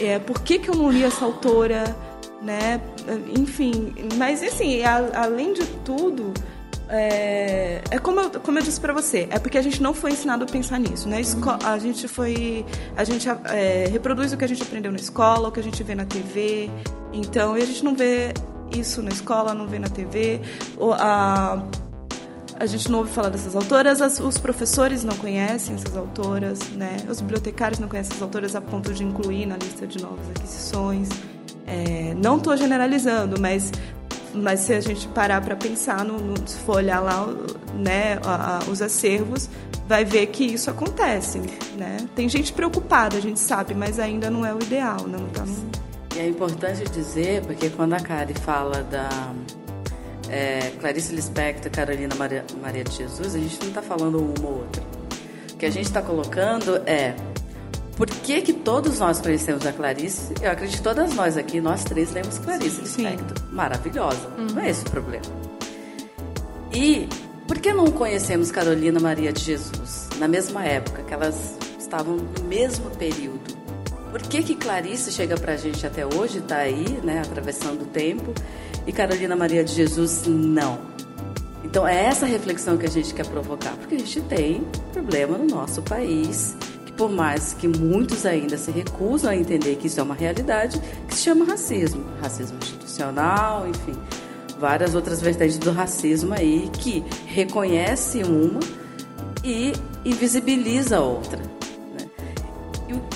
é, 0.00 0.18
por 0.18 0.40
que, 0.40 0.58
que 0.58 0.70
eu 0.70 0.74
não 0.74 0.90
li 0.90 1.04
essa 1.04 1.26
autora, 1.26 1.94
né? 2.40 2.80
Enfim, 3.38 3.94
mas 4.16 4.42
assim, 4.42 4.82
a, 4.82 5.24
além 5.24 5.52
de 5.52 5.66
tudo. 5.84 6.32
É, 6.90 7.82
é 7.90 7.98
como, 7.98 8.20
eu, 8.20 8.30
como 8.40 8.58
eu 8.58 8.62
disse 8.62 8.80
para 8.80 8.92
você, 8.92 9.28
é 9.30 9.38
porque 9.38 9.58
a 9.58 9.62
gente 9.62 9.82
não 9.82 9.92
foi 9.92 10.12
ensinado 10.12 10.44
a 10.44 10.46
pensar 10.46 10.78
nisso. 10.78 11.08
Né? 11.08 11.20
A 11.64 11.78
gente 11.78 12.08
foi. 12.08 12.64
A 12.96 13.04
gente 13.04 13.28
é, 13.28 13.88
reproduz 13.90 14.32
o 14.32 14.36
que 14.36 14.44
a 14.44 14.48
gente 14.48 14.62
aprendeu 14.62 14.90
na 14.90 14.98
escola, 14.98 15.48
o 15.48 15.52
que 15.52 15.60
a 15.60 15.62
gente 15.62 15.82
vê 15.82 15.94
na 15.94 16.04
TV. 16.04 16.70
Então, 17.12 17.54
a 17.54 17.60
gente 17.60 17.84
não 17.84 17.94
vê 17.94 18.32
isso 18.74 19.02
na 19.02 19.10
escola, 19.10 19.54
não 19.54 19.66
vê 19.66 19.78
na 19.78 19.88
TV. 19.88 20.40
Ou 20.78 20.94
a, 20.94 21.62
a 22.58 22.66
gente 22.66 22.90
não 22.90 23.00
ouve 23.00 23.12
falar 23.12 23.28
dessas 23.28 23.54
autoras, 23.54 24.02
as, 24.02 24.18
os 24.18 24.38
professores 24.38 25.04
não 25.04 25.16
conhecem 25.16 25.74
essas 25.74 25.96
autoras, 25.96 26.58
né? 26.70 26.96
os 27.08 27.20
bibliotecários 27.20 27.78
não 27.78 27.88
conhecem 27.88 28.10
essas 28.10 28.22
autoras 28.22 28.56
a 28.56 28.60
ponto 28.60 28.92
de 28.92 29.04
incluir 29.04 29.46
na 29.46 29.56
lista 29.56 29.86
de 29.86 30.02
novas 30.02 30.28
aquisições. 30.30 31.08
É, 31.66 32.14
não 32.14 32.38
estou 32.38 32.56
generalizando, 32.56 33.38
mas 33.40 33.70
mas 34.42 34.60
se 34.60 34.72
a 34.72 34.80
gente 34.80 35.06
parar 35.08 35.40
para 35.40 35.56
pensar, 35.56 36.04
no, 36.04 36.18
no, 36.18 36.34
se 36.48 36.58
for 36.58 36.76
olhar 36.76 37.00
lá 37.00 37.26
né, 37.74 38.18
a, 38.24 38.58
a, 38.58 38.70
os 38.70 38.80
acervos, 38.82 39.48
vai 39.86 40.04
ver 40.04 40.26
que 40.26 40.44
isso 40.44 40.70
acontece. 40.70 41.40
Né? 41.76 41.98
Tem 42.14 42.28
gente 42.28 42.52
preocupada, 42.52 43.16
a 43.16 43.20
gente 43.20 43.40
sabe, 43.40 43.74
mas 43.74 43.98
ainda 43.98 44.30
não 44.30 44.44
é 44.44 44.54
o 44.54 44.62
ideal. 44.62 45.06
Né? 45.06 45.18
Não 45.18 45.28
tá. 45.28 45.44
E 46.16 46.18
é 46.20 46.28
importante 46.28 46.84
dizer, 46.90 47.42
porque 47.42 47.70
quando 47.70 47.94
a 47.94 48.00
Kari 48.00 48.34
fala 48.34 48.82
da 48.82 49.34
é, 50.28 50.72
Clarice 50.80 51.14
Lispector 51.14 51.70
Carolina 51.70 52.14
Maria, 52.14 52.44
Maria 52.60 52.84
de 52.84 52.94
Jesus, 52.94 53.34
a 53.34 53.38
gente 53.38 53.58
não 53.60 53.68
está 53.68 53.82
falando 53.82 54.18
uma 54.18 54.48
ou 54.48 54.58
outra. 54.58 54.82
O 55.52 55.56
que 55.56 55.66
a 55.66 55.70
gente 55.70 55.86
está 55.86 56.02
colocando 56.02 56.76
é 56.86 57.14
por 57.98 58.06
que, 58.06 58.40
que 58.42 58.52
todos 58.52 59.00
nós 59.00 59.20
conhecemos 59.20 59.66
a 59.66 59.72
Clarice? 59.72 60.32
Eu 60.40 60.52
acredito 60.52 60.76
que 60.76 60.84
todas 60.84 61.12
nós 61.16 61.36
aqui, 61.36 61.60
nós 61.60 61.82
três 61.82 62.12
lemos 62.12 62.38
Clarice 62.38 62.80
Lispector. 62.80 63.36
Maravilhosa. 63.50 64.28
Uhum. 64.38 64.46
Não 64.54 64.62
é 64.62 64.70
esse 64.70 64.86
o 64.86 64.90
problema. 64.90 65.24
E 66.72 67.08
por 67.48 67.58
que 67.58 67.72
não 67.72 67.86
conhecemos 67.86 68.52
Carolina 68.52 69.00
Maria 69.00 69.32
de 69.32 69.42
Jesus 69.42 70.08
na 70.16 70.28
mesma 70.28 70.64
época, 70.64 71.02
que 71.02 71.12
elas 71.12 71.58
estavam 71.76 72.16
no 72.16 72.44
mesmo 72.44 72.88
período? 72.92 73.58
Por 74.12 74.22
que, 74.22 74.44
que 74.44 74.54
Clarice 74.54 75.10
chega 75.10 75.36
pra 75.36 75.56
gente 75.56 75.84
até 75.84 76.06
hoje, 76.06 76.38
está 76.38 76.58
aí, 76.58 77.00
né, 77.02 77.20
atravessando 77.20 77.82
o 77.82 77.86
tempo, 77.86 78.32
e 78.86 78.92
Carolina 78.92 79.34
Maria 79.34 79.64
de 79.64 79.74
Jesus 79.74 80.22
não? 80.24 80.78
Então 81.64 81.86
é 81.86 82.04
essa 82.04 82.24
reflexão 82.24 82.78
que 82.78 82.86
a 82.86 82.90
gente 82.90 83.12
quer 83.12 83.26
provocar, 83.26 83.72
porque 83.72 83.96
a 83.96 83.98
gente 83.98 84.20
tem 84.20 84.62
problema 84.92 85.36
no 85.36 85.46
nosso 85.46 85.82
país 85.82 86.54
por 86.98 87.08
mais 87.08 87.54
que 87.54 87.68
muitos 87.68 88.26
ainda 88.26 88.58
se 88.58 88.72
recusam 88.72 89.30
a 89.30 89.36
entender 89.36 89.76
que 89.76 89.86
isso 89.86 90.00
é 90.00 90.02
uma 90.02 90.16
realidade, 90.16 90.80
que 91.06 91.14
se 91.14 91.22
chama 91.22 91.44
racismo. 91.44 92.04
Racismo 92.20 92.58
institucional, 92.58 93.68
enfim, 93.68 93.92
várias 94.58 94.96
outras 94.96 95.20
vertentes 95.20 95.58
do 95.58 95.70
racismo 95.70 96.34
aí 96.34 96.68
que 96.72 97.04
reconhece 97.24 98.24
uma 98.24 98.58
e 99.44 99.72
invisibiliza 100.04 100.96
a 100.96 101.00
outra. 101.00 101.38
Né? 101.38 102.10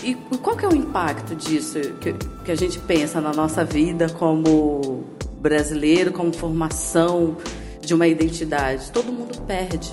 E, 0.04 0.10
e, 0.10 0.14
qual 0.14 0.56
que 0.56 0.64
é 0.64 0.68
o 0.68 0.76
impacto 0.76 1.34
disso 1.34 1.80
que, 2.00 2.14
que 2.44 2.52
a 2.52 2.56
gente 2.56 2.78
pensa 2.78 3.20
na 3.20 3.32
nossa 3.32 3.64
vida 3.64 4.08
como 4.10 5.02
brasileiro, 5.40 6.12
como 6.12 6.32
formação 6.32 7.36
de 7.80 7.92
uma 7.92 8.06
identidade? 8.06 8.92
Todo 8.92 9.12
mundo 9.12 9.36
perde. 9.44 9.92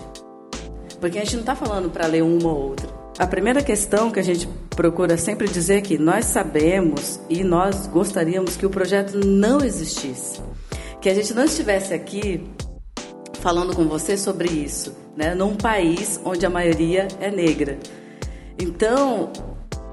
Porque 1.01 1.17
a 1.17 1.21
gente 1.23 1.33
não 1.33 1.41
está 1.41 1.55
falando 1.55 1.89
para 1.89 2.05
ler 2.05 2.21
uma 2.21 2.49
ou 2.49 2.69
outra. 2.69 2.98
A 3.19 3.27
primeira 3.27 3.61
questão 3.61 4.09
que 4.09 4.19
a 4.19 4.23
gente 4.23 4.47
procura 4.69 5.17
sempre 5.17 5.45
dizer 5.49 5.79
é 5.79 5.81
que 5.81 5.97
nós 5.97 6.23
sabemos 6.23 7.19
e 7.29 7.43
nós 7.43 7.85
gostaríamos 7.85 8.55
que 8.55 8.65
o 8.65 8.69
projeto 8.69 9.17
não 9.17 9.59
existisse. 9.59 10.39
Que 11.01 11.09
a 11.09 11.13
gente 11.13 11.33
não 11.33 11.43
estivesse 11.43 11.93
aqui 11.93 12.49
falando 13.41 13.75
com 13.75 13.89
você 13.89 14.15
sobre 14.15 14.47
isso, 14.47 14.95
né? 15.17 15.35
num 15.35 15.53
país 15.53 16.17
onde 16.23 16.45
a 16.45 16.49
maioria 16.49 17.09
é 17.19 17.29
negra. 17.29 17.77
Então, 18.57 19.33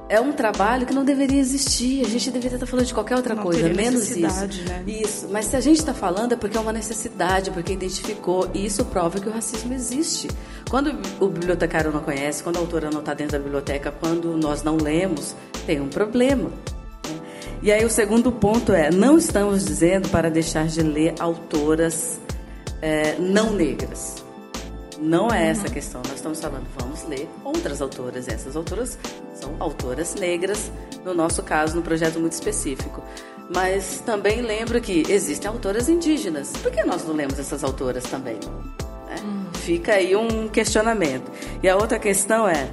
é 0.09 0.21
um 0.21 0.33
trabalho 0.33 0.87
que 0.87 0.95
não 0.95 1.05
deveria 1.05 1.41
existir. 1.41 2.05
A 2.05 2.09
gente 2.09 2.31
deveria 2.31 2.57
estar 2.57 2.67
falando 2.67 2.87
de 2.87 2.95
qualquer 2.95 3.17
outra 3.17 3.35
não 3.35 3.43
coisa, 3.43 3.69
menos 3.69 4.11
isso. 4.11 4.21
Né? 4.21 4.85
Isso. 4.87 5.29
Mas 5.31 5.47
se 5.47 5.57
a 5.57 5.61
gente 5.61 5.79
está 5.79 5.93
falando 5.93 6.33
é 6.33 6.37
porque 6.37 6.57
é 6.57 6.61
uma 6.61 6.73
necessidade, 6.73 7.51
porque 7.51 7.73
identificou. 7.73 8.49
E 8.55 8.65
isso 8.65 8.85
prova 8.85 9.19
que 9.19 9.29
o 9.29 9.33
racismo 9.33 9.73
existe. 9.75 10.29
Quando 10.71 10.97
o 11.21 11.29
bibliotecário 11.29 11.91
não 11.91 12.01
conhece, 12.01 12.43
quando 12.43 12.57
a 12.57 12.61
autora 12.61 12.91
não 12.91 13.01
está 13.01 13.15
dentro 13.15 13.39
da 13.39 13.43
biblioteca, 13.43 13.91
quando 13.91 14.37
nós 14.37 14.63
não 14.63 14.77
lemos, 14.77 15.35
tem 15.67 15.81
um 15.81 15.89
problema. 15.89 16.51
Né? 16.51 17.21
E 17.63 17.73
aí 17.73 17.85
o 17.85 17.91
segundo 17.91 18.31
ponto 18.31 18.73
é: 18.73 18.91
não 18.91 19.19
estamos 19.19 19.65
dizendo 19.65 20.09
para 20.09 20.31
deixar 20.31 20.67
de 20.67 20.83
ler 20.83 21.15
autoras 21.19 22.21
é, 22.81 23.17
não 23.19 23.53
negras. 23.53 24.26
Não 24.99 25.31
é 25.31 25.49
essa 25.49 25.67
a 25.67 25.71
questão. 25.71 26.01
Nós 26.07 26.17
estamos 26.17 26.41
falando, 26.41 26.67
vamos 26.79 27.07
ler 27.09 27.29
outras 27.45 27.81
autoras. 27.83 28.29
Essas 28.29 28.57
autoras 28.57 28.99
são 29.35 29.55
autoras 29.59 30.15
negras, 30.15 30.71
no 31.05 31.15
nosso 31.15 31.43
caso, 31.43 31.77
no 31.77 31.83
projeto 31.83 32.19
muito 32.19 32.33
específico. 32.33 33.03
Mas 33.55 34.03
também 34.05 34.43
lembro 34.43 34.81
que 34.81 35.05
existem 35.09 35.49
autoras 35.49 35.89
indígenas. 35.89 36.53
Por 36.63 36.73
que 36.73 36.83
nós 36.85 37.05
não 37.05 37.15
lemos 37.15 37.39
essas 37.39 37.63
autoras 37.63 38.05
também? 38.05 38.37
Né? 39.07 39.17
Fica 39.55 39.95
aí 39.95 40.17
um 40.17 40.49
questionamento. 40.49 41.31
E 41.63 41.69
a 41.69 41.77
outra 41.77 41.99
questão 41.99 42.49
é: 42.49 42.71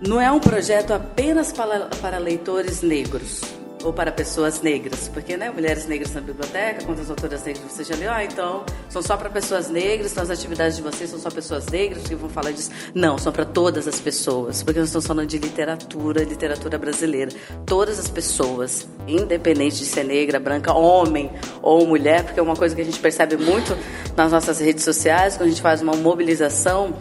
não 0.00 0.20
é 0.20 0.30
um 0.30 0.40
projeto 0.40 0.92
apenas 0.92 1.52
para, 1.52 1.86
para 2.00 2.18
leitores 2.18 2.82
negros 2.82 3.53
ou 3.84 3.92
para 3.92 4.10
pessoas 4.10 4.62
negras, 4.62 5.08
porque 5.12 5.36
né, 5.36 5.50
mulheres 5.50 5.86
negras 5.86 6.14
na 6.14 6.20
biblioteca, 6.20 6.84
quantas 6.84 7.10
autoras 7.10 7.44
negras 7.44 7.64
você 7.70 7.84
já 7.84 7.94
leu? 7.94 8.10
Ah, 8.10 8.24
então 8.24 8.64
são 8.88 9.02
só 9.02 9.16
para 9.16 9.28
pessoas 9.28 9.68
negras, 9.68 10.12
então 10.12 10.24
as 10.24 10.30
atividades 10.30 10.76
de 10.76 10.82
vocês 10.82 11.10
são 11.10 11.18
só 11.18 11.30
pessoas 11.30 11.66
negras 11.66 12.02
que 12.04 12.14
vão 12.14 12.30
falar 12.30 12.50
disso. 12.52 12.70
Não, 12.94 13.18
são 13.18 13.30
para 13.30 13.44
todas 13.44 13.86
as 13.86 14.00
pessoas, 14.00 14.62
porque 14.62 14.80
nós 14.80 14.88
estamos 14.88 15.06
falando 15.06 15.28
de 15.28 15.38
literatura, 15.38 16.24
literatura 16.24 16.78
brasileira. 16.78 17.30
Todas 17.66 17.98
as 17.98 18.08
pessoas, 18.08 18.88
independente 19.06 19.76
de 19.76 19.84
ser 19.84 20.04
negra, 20.04 20.40
branca, 20.40 20.72
homem 20.72 21.30
ou 21.60 21.86
mulher, 21.86 22.24
porque 22.24 22.40
é 22.40 22.42
uma 22.42 22.56
coisa 22.56 22.74
que 22.74 22.80
a 22.80 22.84
gente 22.84 22.98
percebe 22.98 23.36
muito 23.36 23.76
nas 24.16 24.32
nossas 24.32 24.60
redes 24.60 24.82
sociais, 24.82 25.36
quando 25.36 25.48
a 25.48 25.50
gente 25.50 25.62
faz 25.62 25.82
uma 25.82 25.94
mobilização 25.94 26.94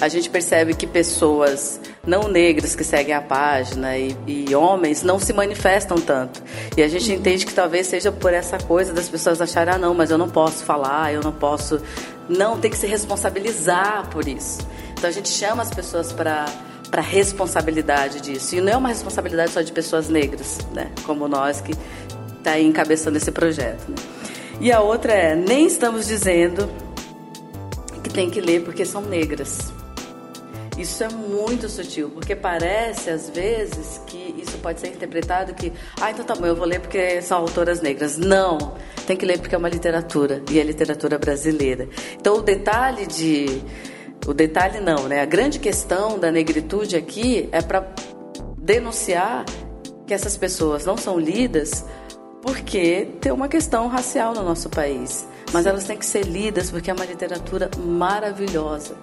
a 0.00 0.08
gente 0.08 0.30
percebe 0.30 0.74
que 0.74 0.86
pessoas 0.86 1.80
não 2.06 2.28
negras 2.28 2.74
que 2.76 2.84
seguem 2.84 3.14
a 3.14 3.20
página 3.20 3.96
e, 3.96 4.16
e, 4.26 4.54
homens 4.54 5.02
não 5.02 5.18
se 5.18 5.32
manifestam 5.32 5.98
tanto. 5.98 6.42
E 6.76 6.82
a 6.82 6.88
gente 6.88 7.12
entende 7.12 7.44
que 7.44 7.52
talvez 7.52 7.86
seja 7.86 8.12
por 8.12 8.32
essa 8.32 8.58
coisa 8.58 8.92
das 8.92 9.08
pessoas 9.08 9.40
acharem, 9.40 9.74
ah, 9.74 9.78
não, 9.78 9.94
mas 9.94 10.10
eu 10.10 10.18
não 10.18 10.28
posso 10.28 10.64
falar, 10.64 11.12
eu 11.12 11.20
não 11.20 11.32
posso. 11.32 11.80
Não, 12.28 12.58
tem 12.58 12.70
que 12.70 12.76
se 12.76 12.86
responsabilizar 12.86 14.08
por 14.10 14.26
isso. 14.28 14.66
Então 14.92 15.08
a 15.08 15.12
gente 15.12 15.28
chama 15.28 15.62
as 15.62 15.70
pessoas 15.70 16.12
para 16.12 16.46
para 16.90 17.02
responsabilidade 17.02 18.22
disso. 18.22 18.56
E 18.56 18.62
não 18.62 18.72
é 18.72 18.76
uma 18.76 18.88
responsabilidade 18.88 19.50
só 19.50 19.60
de 19.60 19.70
pessoas 19.72 20.08
negras, 20.08 20.58
né? 20.72 20.90
Como 21.04 21.28
nós 21.28 21.60
que 21.60 21.72
está 22.38 22.52
aí 22.52 22.64
encabeçando 22.64 23.18
esse 23.18 23.30
projeto. 23.30 23.90
Né? 23.90 23.96
E 24.60 24.72
a 24.72 24.80
outra 24.80 25.12
é, 25.12 25.36
nem 25.36 25.66
estamos 25.66 26.06
dizendo 26.06 26.68
que 28.02 28.10
tem 28.10 28.30
que 28.30 28.40
ler 28.40 28.64
porque 28.64 28.86
são 28.86 29.02
negras. 29.02 29.70
Isso 30.78 31.02
é 31.02 31.08
muito 31.08 31.68
sutil, 31.68 32.08
porque 32.08 32.36
parece 32.36 33.10
às 33.10 33.28
vezes 33.28 34.00
que 34.06 34.36
isso 34.38 34.56
pode 34.58 34.80
ser 34.80 34.88
interpretado 34.88 35.52
que, 35.52 35.72
ah, 36.00 36.10
então 36.10 36.24
tá 36.24 36.36
bom, 36.36 36.46
eu 36.46 36.54
vou 36.54 36.66
ler 36.66 36.80
porque 36.80 37.20
são 37.20 37.38
autoras 37.38 37.80
negras. 37.80 38.16
Não, 38.16 38.76
tem 39.04 39.16
que 39.16 39.26
ler 39.26 39.40
porque 39.40 39.56
é 39.56 39.58
uma 39.58 39.68
literatura 39.68 40.40
e 40.48 40.60
é 40.60 40.62
literatura 40.62 41.18
brasileira. 41.18 41.88
Então 42.14 42.36
o 42.36 42.42
detalhe 42.42 43.06
de 43.06 43.60
o 44.24 44.32
detalhe 44.32 44.78
não, 44.78 45.08
né? 45.08 45.20
A 45.20 45.24
grande 45.24 45.58
questão 45.58 46.18
da 46.18 46.30
negritude 46.30 46.94
aqui 46.94 47.48
é 47.50 47.60
para 47.60 47.88
denunciar 48.56 49.44
que 50.06 50.14
essas 50.14 50.36
pessoas 50.36 50.84
não 50.84 50.96
são 50.96 51.18
lidas 51.18 51.84
porque 52.40 53.08
tem 53.20 53.32
uma 53.32 53.48
questão 53.48 53.88
racial 53.88 54.32
no 54.32 54.44
nosso 54.44 54.68
país. 54.68 55.26
Mas 55.52 55.66
elas 55.66 55.84
têm 55.84 55.96
que 55.96 56.06
ser 56.06 56.24
lidas 56.24 56.70
porque 56.70 56.90
é 56.90 56.94
uma 56.94 57.04
literatura 57.04 57.70
maravilhosa. 57.78 58.96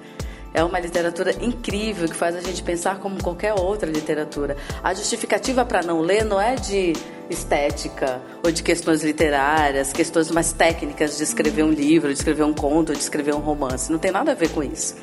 É 0.55 0.63
uma 0.63 0.79
literatura 0.79 1.35
incrível 1.43 2.07
que 2.07 2.15
faz 2.15 2.33
a 2.33 2.39
gente 2.39 2.63
pensar 2.63 2.99
como 2.99 3.21
qualquer 3.21 3.53
outra 3.53 3.91
literatura. 3.91 4.55
A 4.81 4.93
justificativa 4.93 5.65
para 5.65 5.83
não 5.83 5.99
ler 5.99 6.23
não 6.23 6.39
é 6.39 6.55
de 6.55 6.93
estética 7.29 8.21
ou 8.41 8.49
de 8.49 8.63
questões 8.63 9.03
literárias, 9.03 9.91
questões 9.91 10.31
mais 10.31 10.53
técnicas 10.53 11.17
de 11.17 11.23
escrever 11.23 11.63
um 11.63 11.71
livro, 11.71 12.07
de 12.07 12.17
escrever 12.17 12.43
um 12.43 12.53
conto, 12.53 12.93
de 12.93 12.99
escrever 12.99 13.35
um 13.35 13.39
romance. 13.39 13.91
Não 13.91 13.99
tem 13.99 14.11
nada 14.11 14.31
a 14.31 14.33
ver 14.33 14.47
com 14.47 14.63
isso. 14.63 14.95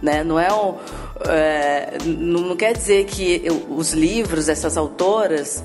Né? 0.00 0.22
Não, 0.22 0.38
é, 0.38 0.54
um, 0.54 0.76
é 1.28 1.98
não 2.06 2.54
quer 2.54 2.72
dizer 2.72 3.04
que 3.06 3.42
eu, 3.44 3.66
os 3.68 3.92
livros 3.92 4.46
dessas 4.46 4.76
autoras 4.76 5.64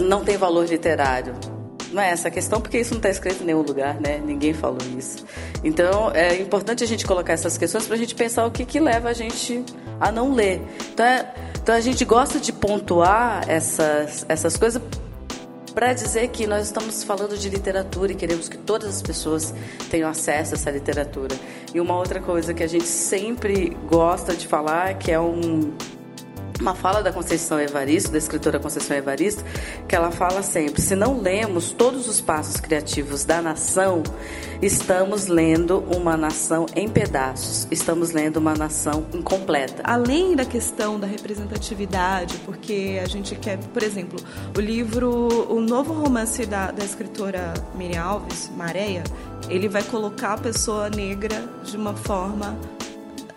não 0.00 0.24
têm 0.24 0.36
valor 0.36 0.66
literário. 0.66 1.36
Não 1.92 2.00
é 2.00 2.10
essa 2.10 2.28
a 2.28 2.30
questão, 2.30 2.60
porque 2.60 2.78
isso 2.78 2.92
não 2.92 2.98
está 2.98 3.08
escrito 3.10 3.42
em 3.42 3.46
nenhum 3.46 3.62
lugar, 3.62 4.00
né? 4.00 4.20
Ninguém 4.24 4.52
falou 4.52 4.78
isso. 4.96 5.24
Então, 5.64 6.10
é 6.12 6.40
importante 6.40 6.84
a 6.84 6.86
gente 6.86 7.04
colocar 7.04 7.32
essas 7.32 7.58
questões 7.58 7.86
para 7.86 7.96
a 7.96 7.98
gente 7.98 8.14
pensar 8.14 8.46
o 8.46 8.50
que, 8.50 8.64
que 8.64 8.78
leva 8.78 9.08
a 9.08 9.12
gente 9.12 9.64
a 9.98 10.12
não 10.12 10.32
ler. 10.32 10.62
Então, 10.92 11.04
é, 11.04 11.34
então 11.62 11.74
a 11.74 11.80
gente 11.80 12.04
gosta 12.04 12.38
de 12.38 12.52
pontuar 12.52 13.44
essas, 13.48 14.24
essas 14.28 14.56
coisas 14.56 14.80
para 15.74 15.92
dizer 15.92 16.28
que 16.28 16.46
nós 16.46 16.66
estamos 16.66 17.02
falando 17.04 17.36
de 17.38 17.48
literatura 17.48 18.12
e 18.12 18.14
queremos 18.14 18.48
que 18.48 18.58
todas 18.58 18.88
as 18.96 19.02
pessoas 19.02 19.54
tenham 19.90 20.08
acesso 20.08 20.54
a 20.54 20.56
essa 20.56 20.70
literatura. 20.70 21.36
E 21.72 21.80
uma 21.80 21.96
outra 21.96 22.20
coisa 22.20 22.52
que 22.52 22.62
a 22.62 22.66
gente 22.66 22.86
sempre 22.86 23.76
gosta 23.88 24.34
de 24.34 24.46
falar, 24.46 24.94
que 24.94 25.10
é 25.10 25.20
um 25.20 25.72
uma 26.60 26.74
fala 26.74 27.02
da 27.02 27.12
Conceição 27.12 27.58
Evaristo, 27.58 28.12
da 28.12 28.18
escritora 28.18 28.60
Conceição 28.60 28.96
Evaristo, 28.96 29.42
que 29.88 29.96
ela 29.96 30.10
fala 30.10 30.42
sempre: 30.42 30.82
se 30.82 30.94
não 30.94 31.20
lemos 31.20 31.72
todos 31.72 32.06
os 32.06 32.20
passos 32.20 32.60
criativos 32.60 33.24
da 33.24 33.40
nação, 33.40 34.02
estamos 34.60 35.26
lendo 35.26 35.78
uma 35.94 36.16
nação 36.16 36.66
em 36.76 36.88
pedaços, 36.88 37.66
estamos 37.70 38.12
lendo 38.12 38.36
uma 38.36 38.54
nação 38.54 39.06
incompleta. 39.12 39.82
Além 39.84 40.36
da 40.36 40.44
questão 40.44 41.00
da 41.00 41.06
representatividade, 41.06 42.36
porque 42.44 43.00
a 43.02 43.08
gente 43.08 43.34
quer, 43.34 43.58
por 43.58 43.82
exemplo, 43.82 44.20
o 44.56 44.60
livro, 44.60 45.50
o 45.50 45.60
novo 45.60 45.94
romance 45.94 46.44
da, 46.44 46.70
da 46.70 46.84
escritora 46.84 47.54
Miriam 47.74 48.02
Alves, 48.02 48.50
Maréia, 48.56 49.02
ele 49.48 49.68
vai 49.68 49.82
colocar 49.82 50.34
a 50.34 50.38
pessoa 50.38 50.90
negra 50.90 51.44
de 51.64 51.76
uma 51.76 51.94
forma 51.94 52.56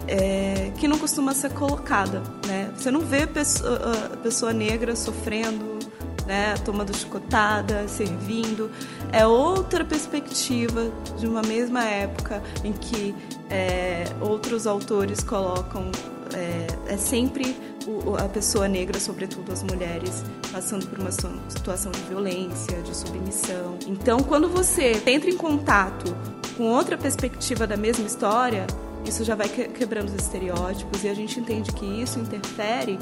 é, 0.08 0.72
que 0.78 0.88
não 0.88 0.98
costuma 0.98 1.34
ser 1.34 1.52
colocada. 1.52 2.22
Né? 2.48 2.72
Você 2.76 2.92
não 2.92 3.02
vê 3.02 3.26
pessoa, 3.28 3.80
pessoa 4.22 4.54
negra 4.54 4.96
sofrendo, 4.96 5.80
né, 6.26 6.56
tomando 6.66 6.96
chicotada, 6.96 7.88
servindo. 7.88 8.72
É 9.12 9.26
outra 9.26 9.84
perspectiva 9.84 10.92
de 11.18 11.28
uma 11.28 11.42
mesma 11.42 11.84
época 11.84 12.42
em 12.63 12.74
que 12.74 13.16
é, 13.50 14.06
outros 14.22 14.66
autores 14.68 15.24
colocam. 15.24 15.92
É, 16.34 16.94
é 16.94 16.98
sempre 16.98 17.56
o, 17.86 18.16
a 18.16 18.28
pessoa 18.28 18.68
negra, 18.68 19.00
sobretudo 19.00 19.52
as 19.52 19.62
mulheres, 19.62 20.24
passando 20.52 20.88
por 20.88 20.98
uma 20.98 21.12
situação 21.12 21.92
de 21.92 22.02
violência, 22.02 22.82
de 22.82 22.96
submissão. 22.96 23.78
Então, 23.86 24.20
quando 24.20 24.50
você 24.50 25.00
entra 25.06 25.30
em 25.30 25.38
contato 25.38 26.16
com 26.58 26.63
outra 26.72 26.98
perspectiva 26.98 27.68
da 27.68 27.78
mesma 27.78 28.06
história, 28.06 28.66
isso 29.06 29.24
já 29.24 29.36
vai 29.36 29.50
quebrando 29.50 30.10
os 30.10 30.16
estereótipos 30.16 31.04
e 31.04 31.10
a 31.10 31.13
gente 31.13 31.39
entende 31.39 31.72
que 31.72 31.86
isso 31.86 32.20
interfere. 32.20 32.98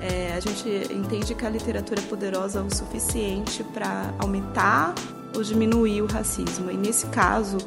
É, 0.00 0.34
a 0.36 0.40
gente 0.40 0.92
entende 0.92 1.34
que 1.34 1.46
a 1.46 1.48
literatura 1.48 2.00
é 2.00 2.04
poderosa 2.04 2.62
o 2.62 2.74
suficiente 2.74 3.64
para 3.64 4.14
aumentar 4.18 4.94
ou 5.34 5.42
diminuir 5.42 6.02
o 6.02 6.06
racismo. 6.06 6.70
E 6.70 6.76
nesse 6.76 7.06
caso, 7.06 7.58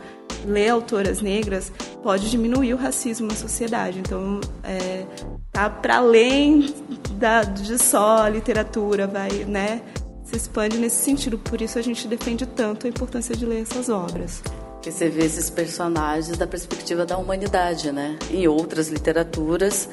ler 0.45 0.69
autoras 0.69 1.21
negras 1.21 1.71
pode 2.03 2.29
diminuir 2.29 2.73
o 2.73 2.77
racismo 2.77 3.27
na 3.27 3.35
sociedade. 3.35 3.99
Então, 3.99 4.39
é, 4.63 5.05
tá 5.51 5.69
para 5.69 5.97
além 5.97 6.73
da, 7.13 7.43
de 7.43 7.77
só 7.77 8.23
a 8.23 8.29
literatura, 8.29 9.07
vai, 9.07 9.29
né? 9.45 9.81
Se 10.23 10.35
expande 10.35 10.77
nesse 10.77 11.03
sentido. 11.03 11.37
Por 11.37 11.61
isso 11.61 11.79
a 11.79 11.81
gente 11.81 12.07
defende 12.07 12.45
tanto 12.45 12.85
a 12.85 12.89
importância 12.89 13.35
de 13.35 13.45
ler 13.45 13.63
essas 13.63 13.89
obras. 13.89 14.43
Que 14.81 14.91
você 14.91 15.09
vê 15.09 15.25
esses 15.25 15.49
personagens 15.49 16.37
da 16.37 16.47
perspectiva 16.47 17.05
da 17.05 17.17
humanidade, 17.17 17.91
né? 17.91 18.17
Em 18.31 18.47
outras 18.47 18.87
literaturas, 18.87 19.89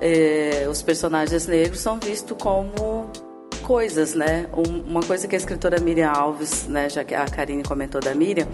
é, 0.00 0.66
os 0.68 0.82
personagens 0.82 1.46
negros 1.46 1.80
são 1.80 1.98
vistos 1.98 2.36
como 2.40 3.10
coisas, 3.62 4.14
né? 4.14 4.46
Um, 4.52 4.80
uma 4.90 5.02
coisa 5.02 5.28
que 5.28 5.36
a 5.36 5.38
escritora 5.38 5.78
Miriam 5.80 6.10
Alves, 6.10 6.66
né, 6.66 6.88
já 6.88 7.04
que 7.04 7.14
a 7.14 7.24
Karine 7.26 7.62
comentou 7.62 8.00
da 8.00 8.14
Miriam, 8.14 8.48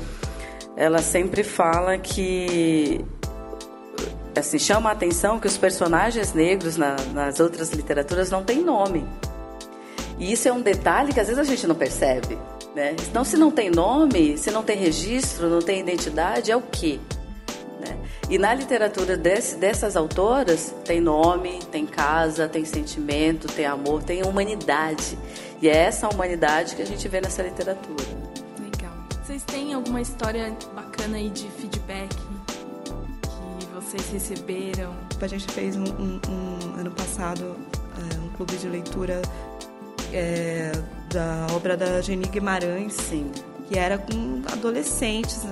ela 0.77 1.01
sempre 1.01 1.42
fala 1.42 1.97
que 1.97 3.03
assim 4.38 4.59
chama 4.59 4.90
a 4.90 4.92
atenção 4.92 5.40
que 5.40 5.47
os 5.47 5.57
personagens 5.57 6.35
negros 6.35 6.77
na, 6.77 6.97
nas 7.14 7.40
outras 7.40 7.71
literaturas 7.71 8.31
não 8.31 8.45
têm 8.45 8.62
nome. 8.62 9.07
E 10.19 10.33
isso 10.33 10.49
é 10.49 10.53
um 10.53 10.61
detalhe 10.61 11.12
que 11.12 11.21
às 11.21 11.29
vezes 11.29 11.40
a 11.40 11.45
gente 11.45 11.66
não 11.66 11.75
percebe. 11.75 12.37
Né? 12.77 12.95
Então, 13.09 13.25
se 13.25 13.39
não 13.39 13.51
tem 13.51 13.71
nome, 13.71 14.37
se 14.37 14.51
não 14.51 14.62
tem 14.62 14.77
registro, 14.77 15.49
não 15.49 15.62
tem 15.62 15.81
identidade, 15.81 16.53
é 16.53 16.57
o 16.57 16.61
quê? 16.61 17.01
Né? 17.81 17.97
E 18.29 18.37
na 18.37 18.53
literatura 18.53 19.17
desse, 19.17 19.57
dessas 19.57 19.97
autoras, 19.97 20.75
tem 20.85 21.01
nome, 21.01 21.61
tem 21.73 21.87
casa, 21.87 22.47
tem 22.47 22.67
sentimento, 22.67 23.47
tem 23.49 23.65
amor, 23.65 24.03
tem 24.03 24.23
humanidade. 24.23 25.17
E 25.62 25.71
é 25.71 25.75
essa 25.75 26.07
humanidade 26.07 26.77
que 26.77 26.83
a 26.83 26.85
gente 26.85 27.09
vê 27.09 27.19
nessa 27.19 27.43
literatura. 27.43 28.05
Legal. 28.61 28.93
Vocês 29.25 29.43
têm 29.45 29.73
alguma 29.73 30.03
história 30.03 30.55
bacana 30.75 31.17
aí 31.17 31.31
de 31.31 31.49
feedback 31.53 32.15
que 32.15 33.67
vocês 33.75 34.07
receberam? 34.11 34.95
A 35.19 35.27
gente 35.27 35.51
fez 35.51 35.77
um, 35.77 35.85
um, 35.85 36.21
um 36.29 36.79
ano 36.79 36.91
passado 36.91 37.57
é, 37.97 38.19
um 38.19 38.29
clube 38.37 38.55
de 38.59 38.69
leitura 38.69 39.23
é, 40.12 40.73
da 41.11 41.47
obra 41.55 41.77
da 41.77 42.01
Geni 42.01 42.27
Guimarães, 42.27 42.95
Sim. 42.95 43.31
que 43.69 43.79
era 43.79 43.99
com 43.99 44.42
adolescentes, 44.53 45.47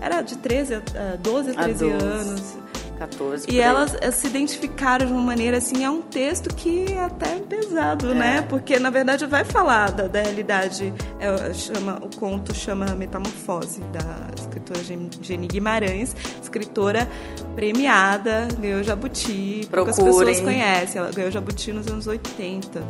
era 0.00 0.22
de 0.22 0.36
13 0.36 0.74
a 0.74 0.80
12 1.20 1.50
a 1.50 1.54
13 1.54 1.84
a 1.84 1.94
anos. 1.94 2.62
14. 2.98 3.50
E 3.50 3.60
elas 3.60 3.96
eh, 4.00 4.10
se 4.12 4.28
identificaram 4.28 5.06
de 5.06 5.12
uma 5.12 5.22
maneira 5.22 5.58
assim, 5.58 5.84
é 5.84 5.90
um 5.90 6.00
texto 6.00 6.54
que 6.54 6.92
é 6.92 7.00
até 7.00 7.36
pesado, 7.40 8.12
é. 8.12 8.14
né? 8.14 8.42
Porque 8.42 8.78
na 8.78 8.90
verdade 8.90 9.26
vai 9.26 9.44
falar 9.44 9.90
da, 9.90 10.06
da 10.06 10.22
realidade. 10.22 10.92
É, 11.18 11.52
chama, 11.52 11.98
o 12.00 12.16
conto 12.16 12.54
chama 12.54 12.86
Metamorfose, 12.94 13.80
da 13.92 14.30
escritora 14.38 14.80
Geni 15.20 15.46
Guimarães, 15.46 16.14
escritora 16.40 17.08
premiada, 17.54 18.48
ganhou 18.58 18.82
Jabuti, 18.82 19.66
poucas 19.70 19.96
pessoas 19.96 20.40
conhecem. 20.40 21.00
Ela 21.00 21.10
ganhou 21.10 21.30
Jabuti 21.30 21.72
nos 21.72 21.86
anos 21.88 22.06
80. 22.06 22.82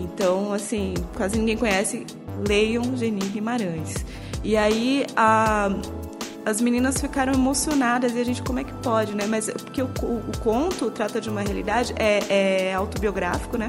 Então, 0.00 0.52
assim, 0.52 0.94
quase 1.16 1.38
ninguém 1.38 1.56
conhece. 1.56 2.06
Leiam 2.46 2.96
Geni 2.96 3.20
Guimarães. 3.20 4.04
E 4.44 4.56
aí 4.56 5.04
a 5.16 5.70
as 6.46 6.62
meninas 6.62 6.98
ficaram 6.98 7.34
emocionadas 7.34 8.14
e 8.14 8.20
a 8.20 8.24
gente, 8.24 8.40
como 8.42 8.58
é 8.58 8.64
que 8.64 8.72
pode, 8.74 9.14
né? 9.14 9.26
Mas 9.26 9.50
porque 9.50 9.82
o, 9.82 9.90
o, 10.00 10.30
o 10.30 10.38
conto 10.38 10.90
trata 10.90 11.20
de 11.20 11.28
uma 11.28 11.42
realidade, 11.42 11.92
é, 11.98 12.68
é 12.70 12.74
autobiográfico, 12.74 13.58
né? 13.58 13.68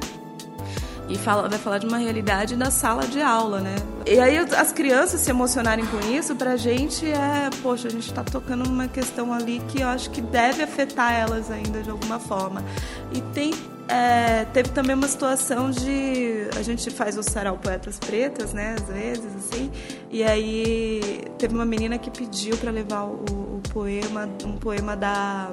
e 1.10 1.18
fala, 1.18 1.50
vai 1.50 1.58
falar 1.58 1.80
de 1.80 1.88
uma 1.88 1.98
realidade 1.98 2.56
da 2.56 2.70
sala 2.70 3.08
de 3.08 3.20
aula, 3.20 3.60
né? 3.60 3.76
E 4.06 4.20
aí 4.20 4.38
as 4.38 4.72
crianças 4.72 5.20
se 5.22 5.30
emocionarem 5.32 5.84
com 5.88 6.00
isso, 6.12 6.36
pra 6.36 6.56
gente 6.56 7.06
é, 7.08 7.50
poxa, 7.64 7.88
a 7.88 7.92
gente 7.92 8.14
tá 8.14 8.24
tocando 8.24 8.70
uma 8.70 8.88
questão 8.88 9.34
ali 9.34 9.60
que 9.70 9.82
eu 9.82 9.88
acho 9.88 10.12
que 10.12 10.22
deve 10.22 10.62
afetar 10.62 11.12
elas 11.12 11.50
ainda 11.50 11.82
de 11.82 11.90
alguma 11.90 12.20
forma. 12.20 12.64
E 13.12 13.22
tem 13.34 13.52
é, 13.90 14.46
teve 14.54 14.70
também 14.70 14.96
uma 14.96 15.08
situação 15.08 15.72
de. 15.72 16.48
A 16.56 16.62
gente 16.62 16.92
faz 16.92 17.18
o 17.18 17.24
sarau 17.24 17.58
Poetas 17.58 17.98
Pretas, 17.98 18.54
né? 18.54 18.76
Às 18.80 18.88
vezes, 18.88 19.36
assim. 19.36 19.72
E 20.12 20.24
aí 20.24 21.24
teve 21.40 21.56
uma 21.56 21.66
menina 21.66 21.98
que 21.98 22.12
pediu 22.12 22.56
para 22.58 22.70
levar 22.70 23.06
o, 23.06 23.24
o, 23.24 23.62
poema, 23.74 24.30
um 24.46 24.58
poema 24.58 24.96
da 24.96 25.50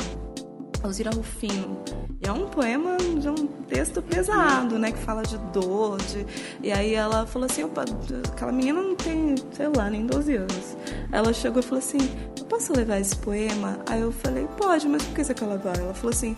Alzira 0.83 1.11
Rufino. 1.11 1.83
E 2.23 2.29
é 2.29 2.33
um 2.33 2.47
poema 2.47 2.99
de 2.99 3.29
um 3.29 3.47
texto 3.69 4.03
pesado, 4.03 4.79
né? 4.79 4.93
Que 4.93 4.99
fala 4.99 5.23
de 5.23 5.39
dor. 5.51 5.97
De... 5.97 6.27
E 6.63 6.71
aí 6.71 6.95
ela 6.95 7.27
falou 7.27 7.47
assim: 7.51 7.65
opa, 7.65 7.87
aquela 8.33 8.53
menina 8.53 8.83
não 8.83 8.95
tem, 8.97 9.35
sei 9.53 9.69
lá, 9.75 9.89
nem 9.89 10.05
12 10.05 10.37
anos. 10.37 10.77
Ela 11.11 11.33
chegou 11.33 11.61
e 11.61 11.63
falou 11.63 11.79
assim: 11.79 11.99
eu 12.39 12.45
posso 12.45 12.75
levar 12.75 13.01
esse 13.01 13.17
poema? 13.17 13.79
Aí 13.87 14.03
eu 14.03 14.13
falei: 14.13 14.47
pode, 14.59 14.87
mas 14.87 15.03
por 15.05 15.15
que 15.15 15.25
você 15.25 15.33
quer 15.33 15.47
levar? 15.47 15.79
Ela 15.79 15.95
falou 15.95 16.11
assim: 16.11 16.37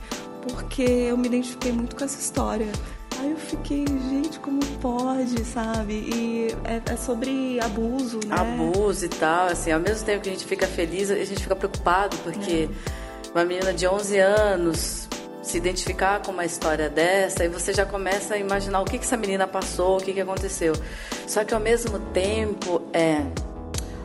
porque 0.48 0.82
eu 0.82 1.16
me 1.16 1.26
identifiquei 1.26 1.72
muito 1.72 1.96
com 1.96 2.04
essa 2.04 2.18
história. 2.18 2.66
Aí 3.18 3.30
eu 3.30 3.36
fiquei, 3.36 3.84
gente, 3.86 4.38
como 4.38 4.64
pode, 4.80 5.44
sabe? 5.44 5.94
E 5.94 6.56
é, 6.64 6.92
é, 6.92 6.96
sobre 6.96 7.58
abuso, 7.60 8.20
né? 8.26 8.36
Abuso 8.36 9.04
e 9.04 9.08
tal, 9.08 9.48
assim, 9.48 9.72
ao 9.72 9.80
mesmo 9.80 10.06
tempo 10.06 10.22
que 10.22 10.28
a 10.28 10.32
gente 10.32 10.44
fica 10.44 10.66
feliz, 10.66 11.10
a 11.10 11.16
gente 11.24 11.42
fica 11.42 11.56
preocupado, 11.56 12.16
porque 12.18 12.68
é. 12.70 13.30
uma 13.34 13.44
menina 13.44 13.72
de 13.72 13.86
11 13.86 14.18
anos 14.18 15.08
se 15.42 15.56
identificar 15.56 16.20
com 16.20 16.30
uma 16.30 16.44
história 16.44 16.90
dessa, 16.90 17.44
e 17.44 17.48
você 17.48 17.72
já 17.72 17.86
começa 17.86 18.34
a 18.34 18.38
imaginar 18.38 18.82
o 18.82 18.84
que, 18.84 18.98
que 18.98 19.04
essa 19.04 19.16
menina 19.16 19.46
passou, 19.46 19.96
o 19.96 20.00
que, 20.00 20.12
que 20.12 20.20
aconteceu. 20.20 20.74
Só 21.26 21.42
que 21.42 21.54
ao 21.54 21.60
mesmo 21.60 21.98
tempo, 22.12 22.82
é 22.92 23.22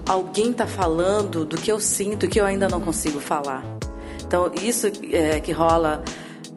alguém 0.08 0.52
está 0.52 0.68
falando 0.68 1.46
do 1.46 1.58
que 1.58 1.72
eu 1.72 1.80
sinto 1.80 2.28
que 2.28 2.40
eu 2.40 2.46
ainda 2.46 2.68
não 2.68 2.82
consigo 2.82 3.20
falar. 3.20 3.64
Então, 4.26 4.52
isso 4.62 4.88
é 5.12 5.40
que 5.40 5.52
rola 5.52 6.04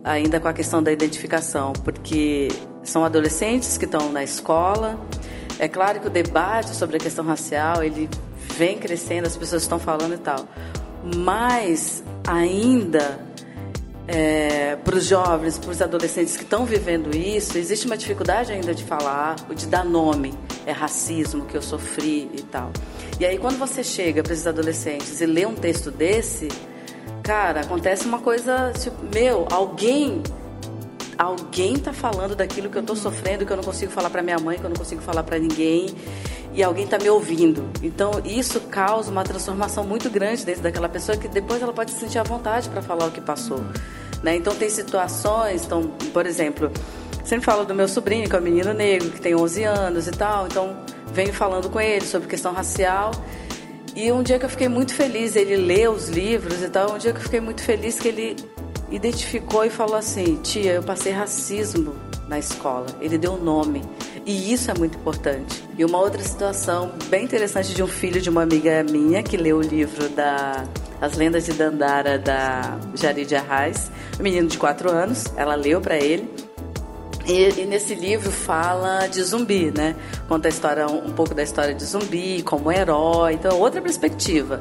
ainda 0.06 0.38
com 0.38 0.46
a 0.46 0.52
questão 0.52 0.80
da 0.80 0.92
identificação, 0.92 1.72
porque 1.72 2.48
são 2.84 3.04
adolescentes 3.04 3.76
que 3.76 3.84
estão 3.84 4.12
na 4.12 4.22
escola. 4.22 5.00
É 5.58 5.66
claro 5.66 5.98
que 5.98 6.06
o 6.06 6.10
debate 6.10 6.70
sobre 6.76 6.96
a 6.96 7.00
questão 7.00 7.24
racial, 7.24 7.82
ele 7.82 8.08
vem 8.56 8.78
crescendo, 8.78 9.26
as 9.26 9.36
pessoas 9.36 9.62
estão 9.62 9.80
falando 9.80 10.14
e 10.14 10.18
tal. 10.18 10.46
Mas 11.16 12.04
ainda 12.24 13.18
é, 14.06 14.76
para 14.76 14.94
os 14.94 15.06
jovens, 15.06 15.58
para 15.58 15.72
os 15.72 15.82
adolescentes 15.82 16.36
que 16.36 16.44
estão 16.44 16.64
vivendo 16.64 17.14
isso, 17.16 17.58
existe 17.58 17.86
uma 17.86 17.96
dificuldade 17.96 18.52
ainda 18.52 18.72
de 18.72 18.84
falar, 18.84 19.34
de 19.56 19.66
dar 19.66 19.84
nome. 19.84 20.32
É 20.64 20.70
racismo 20.70 21.46
que 21.46 21.56
eu 21.56 21.62
sofri 21.62 22.30
e 22.32 22.42
tal. 22.42 22.70
E 23.18 23.26
aí 23.26 23.38
quando 23.38 23.58
você 23.58 23.82
chega 23.82 24.22
para 24.22 24.32
esses 24.32 24.46
adolescentes 24.46 25.20
e 25.20 25.26
lê 25.26 25.44
um 25.44 25.54
texto 25.54 25.90
desse, 25.90 26.46
cara, 27.26 27.62
acontece 27.62 28.06
uma 28.06 28.20
coisa, 28.20 28.72
tipo, 28.80 28.96
meu, 29.12 29.48
alguém 29.50 30.22
alguém 31.18 31.76
tá 31.76 31.92
falando 31.92 32.36
daquilo 32.36 32.70
que 32.70 32.76
eu 32.76 32.82
tô 32.82 32.94
sofrendo, 32.94 33.44
que 33.44 33.52
eu 33.52 33.56
não 33.56 33.64
consigo 33.64 33.90
falar 33.90 34.10
para 34.10 34.22
minha 34.22 34.38
mãe, 34.38 34.58
que 34.58 34.64
eu 34.64 34.70
não 34.70 34.76
consigo 34.76 35.00
falar 35.00 35.24
para 35.24 35.38
ninguém, 35.38 35.86
e 36.52 36.62
alguém 36.62 36.86
tá 36.86 36.98
me 36.98 37.08
ouvindo. 37.10 37.68
Então, 37.82 38.12
isso 38.24 38.60
causa 38.60 39.10
uma 39.10 39.24
transformação 39.24 39.82
muito 39.82 40.08
grande 40.08 40.44
dentro 40.44 40.62
daquela 40.62 40.88
pessoa 40.88 41.18
que 41.18 41.26
depois 41.26 41.60
ela 41.60 41.72
pode 41.72 41.90
se 41.90 42.00
sentir 42.00 42.18
à 42.18 42.22
vontade 42.22 42.68
para 42.68 42.80
falar 42.80 43.06
o 43.06 43.10
que 43.10 43.20
passou, 43.20 43.60
né? 44.22 44.36
Então, 44.36 44.54
tem 44.54 44.70
situações, 44.70 45.64
então, 45.64 45.88
por 46.12 46.26
exemplo, 46.26 46.70
sempre 47.24 47.44
falo 47.44 47.64
do 47.64 47.74
meu 47.74 47.88
sobrinho, 47.88 48.28
que 48.28 48.36
é 48.36 48.38
um 48.38 48.42
menino 48.42 48.72
negro, 48.72 49.10
que 49.10 49.20
tem 49.20 49.34
11 49.34 49.64
anos 49.64 50.06
e 50.06 50.12
tal, 50.12 50.46
então 50.46 50.76
venho 51.12 51.32
falando 51.32 51.70
com 51.70 51.80
ele 51.80 52.04
sobre 52.04 52.28
questão 52.28 52.52
racial. 52.52 53.10
E 53.96 54.12
um 54.12 54.22
dia 54.22 54.38
que 54.38 54.44
eu 54.44 54.50
fiquei 54.50 54.68
muito 54.68 54.94
feliz, 54.94 55.34
ele 55.34 55.56
leu 55.56 55.92
os 55.92 56.10
livros 56.10 56.62
e 56.62 56.68
tal, 56.68 56.92
um 56.92 56.98
dia 56.98 57.14
que 57.14 57.18
eu 57.18 57.22
fiquei 57.22 57.40
muito 57.40 57.62
feliz 57.62 57.98
que 57.98 58.08
ele 58.08 58.36
identificou 58.90 59.64
e 59.64 59.70
falou 59.70 59.96
assim: 59.96 60.36
Tia, 60.42 60.74
eu 60.74 60.82
passei 60.82 61.12
racismo 61.12 61.94
na 62.28 62.38
escola. 62.38 62.86
Ele 63.00 63.16
deu 63.16 63.38
nome. 63.38 63.82
E 64.26 64.52
isso 64.52 64.70
é 64.70 64.74
muito 64.74 64.98
importante. 64.98 65.64
E 65.78 65.84
uma 65.84 65.98
outra 65.98 66.22
situação 66.22 66.92
bem 67.08 67.24
interessante 67.24 67.72
de 67.72 67.82
um 67.82 67.86
filho 67.86 68.20
de 68.20 68.28
uma 68.28 68.42
amiga 68.42 68.84
minha 68.84 69.22
que 69.22 69.36
leu 69.36 69.56
o 69.56 69.62
livro 69.62 70.10
da 70.10 70.64
As 71.00 71.16
Lendas 71.16 71.46
de 71.46 71.54
Dandara 71.54 72.18
da 72.18 72.78
Jarid 72.94 73.34
Arraes, 73.34 73.90
um 74.20 74.22
menino 74.22 74.46
de 74.46 74.58
4 74.58 74.90
anos, 74.90 75.24
ela 75.36 75.54
leu 75.54 75.80
para 75.80 75.96
ele. 75.96 76.28
E, 77.26 77.60
e, 77.60 77.66
nesse 77.66 77.94
livro 77.94 78.30
fala 78.30 79.08
de 79.08 79.20
zumbi, 79.22 79.72
né? 79.72 79.96
Conta 80.28 80.46
a 80.46 80.50
história, 80.50 80.86
um, 80.86 81.08
um 81.08 81.12
pouco 81.12 81.34
da 81.34 81.42
história 81.42 81.74
de 81.74 81.84
zumbi, 81.84 82.42
como 82.42 82.70
herói, 82.70 83.34
então 83.34 83.58
outra 83.58 83.82
perspectiva. 83.82 84.60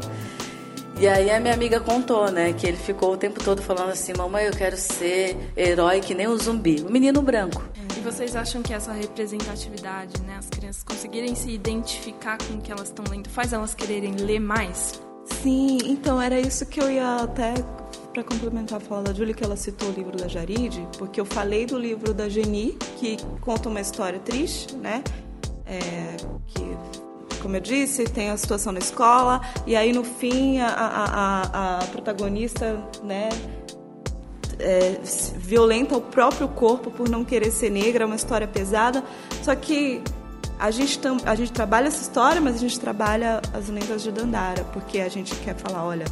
E 0.98 1.08
aí 1.08 1.30
a 1.30 1.40
minha 1.42 1.54
amiga 1.54 1.80
contou, 1.80 2.32
né, 2.32 2.54
que 2.54 2.66
ele 2.66 2.78
ficou 2.78 3.12
o 3.12 3.18
tempo 3.18 3.44
todo 3.44 3.62
falando 3.62 3.90
assim, 3.90 4.14
mamãe, 4.14 4.46
eu 4.46 4.54
quero 4.54 4.78
ser 4.78 5.36
herói 5.56 6.00
que 6.00 6.16
nem 6.16 6.26
o 6.26 6.38
zumbi, 6.38 6.86
o 6.88 6.90
menino 6.90 7.22
branco. 7.22 7.62
E 7.98 8.00
vocês 8.00 8.34
acham 8.34 8.62
que 8.62 8.74
essa 8.74 8.94
representatividade, 8.94 10.22
né, 10.22 10.38
as 10.40 10.50
crianças 10.50 10.84
conseguirem 10.84 11.36
se 11.36 11.52
identificar 11.52 12.38
com 12.38 12.54
o 12.54 12.62
que 12.62 12.72
elas 12.72 12.88
estão 12.88 13.04
lendo, 13.10 13.30
faz 13.30 13.52
elas 13.52 13.76
quererem 13.76 14.16
ler 14.16 14.40
mais? 14.40 14.94
Sim, 15.26 15.78
então 15.86 16.22
era 16.22 16.40
isso 16.40 16.66
que 16.66 16.80
eu 16.80 16.90
ia 16.90 17.18
até 17.18 17.54
para 18.14 18.24
complementar 18.24 18.78
a 18.78 18.80
fala 18.80 19.04
da 19.04 19.14
Julie, 19.14 19.34
que 19.34 19.44
ela 19.44 19.58
citou 19.58 19.90
o 19.90 19.92
livro 19.92 20.16
da 20.16 20.28
Jaride, 20.28 20.88
porque 20.98 21.20
eu 21.20 21.26
falei 21.26 21.66
do 21.66 21.78
livro 21.78 22.14
da 22.14 22.30
Geni, 22.30 22.78
que 22.98 23.18
conta 23.42 23.68
uma 23.68 23.82
história 23.82 24.20
triste, 24.20 24.74
né? 24.76 25.04
É, 25.66 26.16
que, 26.48 26.78
como 27.42 27.58
eu 27.58 27.60
disse, 27.60 28.06
tem 28.06 28.30
a 28.30 28.38
situação 28.38 28.72
na 28.72 28.80
escola, 28.80 29.42
e 29.68 29.76
aí 29.76 29.92
no 29.92 30.06
fim 30.06 30.60
a, 30.60 30.68
a, 30.68 31.06
a, 31.06 31.80
a 31.80 31.86
protagonista, 31.88 32.82
né? 33.04 33.28
É, 34.58 34.98
violenta 35.36 35.98
o 35.98 36.02
próprio 36.02 36.48
corpo 36.48 36.90
por 36.90 37.10
não 37.10 37.26
querer 37.26 37.52
ser 37.52 37.70
negra, 37.70 38.04
é 38.04 38.08
uma 38.08 38.16
história 38.16 38.48
pesada. 38.48 39.04
Só 39.44 39.54
que 39.54 40.02
a 40.60 40.72
gente, 40.72 41.00
tam, 41.00 41.18
a 41.26 41.36
gente 41.36 41.52
trabalha 41.52 41.88
essa 41.88 42.02
história, 42.02 42.40
mas 42.42 42.56
a 42.56 42.60
gente 42.60 42.80
trabalha 42.80 43.42
as 43.54 43.70
lendas 43.70 44.04
de 44.04 44.12
Dandara, 44.12 44.64
porque 44.66 45.00
a 45.00 45.10
gente 45.10 45.36
quer 45.36 45.56
falar, 45.56 45.84
olha, 45.84 46.06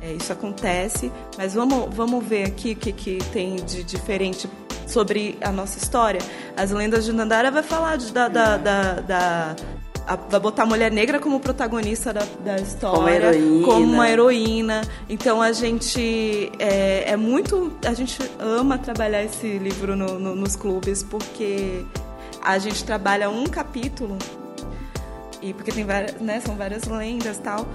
é, 0.00 0.12
isso 0.12 0.32
acontece, 0.32 1.10
mas 1.38 1.54
vamos, 1.54 1.94
vamos 1.94 2.24
ver 2.24 2.44
aqui 2.44 2.72
o 2.72 2.76
que, 2.76 2.92
que 2.92 3.18
tem 3.32 3.56
de 3.56 3.82
diferente 3.82 4.48
sobre 4.86 5.38
a 5.40 5.50
nossa 5.50 5.78
história. 5.78 6.20
As 6.56 6.70
lendas 6.70 7.04
de 7.04 7.12
Nandara 7.12 7.50
vai 7.50 7.62
falar 7.62 7.96
de, 7.96 8.12
da, 8.12 8.28
da, 8.28 8.56
da, 8.56 8.92
da 9.00 9.56
a, 10.06 10.16
vai 10.16 10.40
botar 10.40 10.64
a 10.64 10.66
mulher 10.66 10.92
negra 10.92 11.18
como 11.18 11.40
protagonista 11.40 12.12
da, 12.12 12.24
da 12.44 12.56
história, 12.56 12.98
como, 12.98 13.08
heroína. 13.08 13.64
como 13.66 13.92
uma 13.92 14.10
heroína. 14.10 14.82
Então 15.08 15.40
a 15.40 15.52
gente 15.52 16.52
é, 16.58 17.12
é, 17.12 17.16
muito, 17.16 17.72
a 17.86 17.94
gente 17.94 18.18
ama 18.38 18.76
trabalhar 18.78 19.24
esse 19.24 19.58
livro 19.58 19.96
no, 19.96 20.18
no, 20.18 20.34
nos 20.34 20.54
clubes 20.54 21.02
porque 21.02 21.84
a 22.44 22.58
gente 22.58 22.84
trabalha 22.84 23.30
um 23.30 23.44
capítulo 23.44 24.18
e 25.40 25.52
porque 25.52 25.72
tem 25.72 25.84
várias, 25.84 26.20
né, 26.20 26.40
são 26.40 26.54
várias 26.56 26.84
lendas 26.84 27.38
tal. 27.38 27.66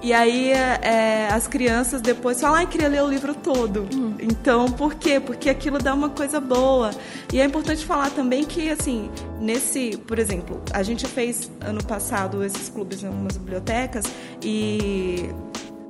E 0.00 0.12
aí 0.12 0.52
é, 0.52 1.28
as 1.30 1.48
crianças 1.48 2.00
depois 2.00 2.40
falam, 2.40 2.58
ai, 2.58 2.66
queria 2.66 2.88
ler 2.88 3.02
o 3.02 3.08
livro 3.08 3.34
todo. 3.34 3.88
Hum. 3.92 4.14
Então, 4.20 4.66
por 4.66 4.94
quê? 4.94 5.18
Porque 5.18 5.50
aquilo 5.50 5.78
dá 5.78 5.92
uma 5.92 6.08
coisa 6.08 6.40
boa. 6.40 6.90
E 7.32 7.40
é 7.40 7.44
importante 7.44 7.84
falar 7.84 8.10
também 8.10 8.44
que, 8.44 8.70
assim, 8.70 9.10
nesse, 9.40 9.96
por 10.06 10.18
exemplo, 10.18 10.62
a 10.72 10.84
gente 10.84 11.04
fez 11.06 11.50
ano 11.60 11.82
passado 11.82 12.44
esses 12.44 12.68
clubes 12.68 13.02
em 13.02 13.08
algumas 13.08 13.36
bibliotecas 13.36 14.04
e 14.40 15.30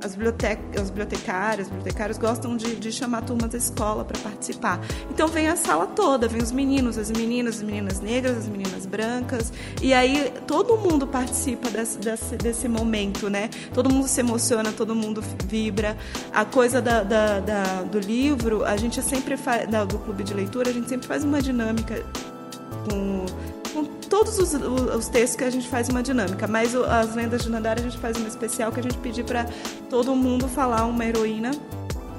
as, 0.02 0.14
biblioteca, 0.14 0.80
as 0.80 0.90
bibliotecárias, 0.90 1.68
bibliotecários 1.68 2.18
gostam 2.18 2.56
de, 2.56 2.76
de 2.76 2.92
chamar 2.92 3.22
turmas 3.22 3.50
da 3.50 3.58
escola 3.58 4.04
para 4.04 4.18
participar. 4.18 4.80
Então 5.10 5.28
vem 5.28 5.48
a 5.48 5.56
sala 5.56 5.86
toda, 5.86 6.28
vem 6.28 6.42
os 6.42 6.52
meninos, 6.52 6.98
as 6.98 7.10
meninas, 7.10 7.56
as 7.56 7.62
meninas 7.62 8.00
negras, 8.00 8.38
as 8.38 8.48
meninas 8.48 8.86
brancas, 8.86 9.52
e 9.82 9.92
aí 9.92 10.32
todo 10.46 10.76
mundo 10.76 11.06
participa 11.06 11.68
desse, 11.70 11.98
desse, 11.98 12.36
desse 12.36 12.68
momento, 12.68 13.28
né? 13.28 13.50
Todo 13.72 13.90
mundo 13.90 14.06
se 14.06 14.20
emociona, 14.20 14.72
todo 14.72 14.94
mundo 14.94 15.22
vibra. 15.46 15.96
A 16.32 16.44
coisa 16.44 16.80
da, 16.80 17.02
da, 17.02 17.40
da 17.40 17.82
do 17.82 17.98
livro, 17.98 18.64
a 18.64 18.76
gente 18.76 19.02
sempre 19.02 19.36
faz, 19.36 19.68
do 19.88 19.98
clube 19.98 20.22
de 20.24 20.34
leitura, 20.34 20.70
a 20.70 20.72
gente 20.72 20.88
sempre 20.88 21.06
faz 21.06 21.24
uma 21.24 21.40
dinâmica 21.40 22.04
com 22.88 23.26
todos 24.18 24.38
os, 24.38 24.52
os, 24.52 25.08
textos 25.08 25.36
que 25.36 25.44
a 25.44 25.50
gente 25.50 25.68
faz 25.68 25.88
uma 25.88 26.02
dinâmica, 26.02 26.48
mas 26.48 26.74
as 26.74 27.14
lendas 27.14 27.42
de 27.42 27.50
Nandara 27.50 27.78
a 27.78 27.82
gente 27.82 27.98
faz 27.98 28.16
uma 28.16 28.26
especial 28.26 28.72
que 28.72 28.80
a 28.80 28.82
gente 28.82 28.98
pedir 28.98 29.24
para 29.24 29.46
todo 29.88 30.14
mundo 30.16 30.48
falar 30.48 30.84
uma 30.86 31.04
heroína 31.04 31.52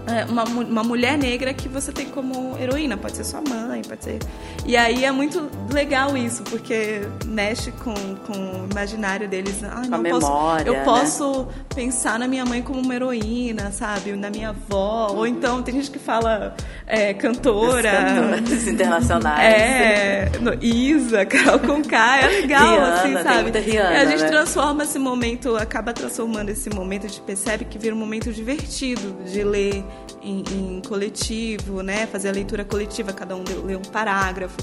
é, 0.09 0.25
uma, 0.25 0.43
uma 0.43 0.83
mulher 0.83 1.17
negra 1.17 1.53
que 1.53 1.69
você 1.69 1.91
tem 1.91 2.07
como 2.07 2.57
heroína, 2.57 2.97
pode 2.97 3.15
ser 3.15 3.23
sua 3.23 3.41
mãe, 3.41 3.81
pode 3.87 4.03
ser. 4.03 4.19
E 4.65 4.75
aí 4.75 5.05
é 5.05 5.11
muito 5.11 5.49
legal 5.71 6.17
isso, 6.17 6.43
porque 6.43 7.01
mexe 7.25 7.71
com, 7.71 7.93
com 8.25 8.33
o 8.33 8.67
imaginário 8.71 9.27
deles. 9.27 9.63
Ah, 9.63 9.83
não, 9.87 9.99
a 9.99 10.01
memória, 10.01 10.69
eu 10.69 10.83
posso 10.83 11.43
né? 11.43 11.47
pensar 11.75 12.17
na 12.17 12.27
minha 12.27 12.45
mãe 12.45 12.61
como 12.61 12.79
uma 12.79 12.95
heroína, 12.95 13.71
sabe? 13.71 14.13
Na 14.13 14.29
minha 14.29 14.49
avó. 14.49 15.09
Uhum. 15.11 15.17
Ou 15.17 15.27
então 15.27 15.61
tem 15.61 15.75
gente 15.75 15.91
que 15.91 15.99
fala 15.99 16.55
é, 16.89 17.13
cantora. 17.13 17.91
Cantoras 17.91 18.67
internacionais. 18.67 19.39
É, 19.43 20.31
no, 20.41 20.55
Isa, 20.55 21.23
Carol 21.23 21.59
Conká, 21.59 22.21
é 22.21 22.27
legal, 22.41 22.67
Rihanna, 22.67 22.93
assim, 22.93 23.13
sabe? 23.13 23.59
Rihanna, 23.59 23.93
e 23.93 23.97
a 23.97 24.05
gente 24.05 24.23
né? 24.23 24.29
transforma 24.29 24.83
esse 24.83 24.97
momento, 24.97 25.55
acaba 25.55 25.93
transformando 25.93 26.49
esse 26.49 26.67
momento, 26.71 27.05
a 27.05 27.09
gente 27.09 27.21
percebe 27.21 27.65
que 27.65 27.77
vira 27.77 27.95
um 27.95 27.99
momento 27.99 28.33
divertido 28.33 29.15
de 29.23 29.43
ler 29.43 29.85
em, 30.21 30.43
em, 30.51 30.81
coletivo, 30.81 31.83
né? 31.83 32.07
Fazer 32.07 32.29
a 32.29 32.31
leitura 32.31 32.65
coletiva, 32.65 33.13
cada 33.13 33.35
um 33.35 33.43
lê 33.63 33.75
um 33.75 33.81
parágrafo. 33.81 34.57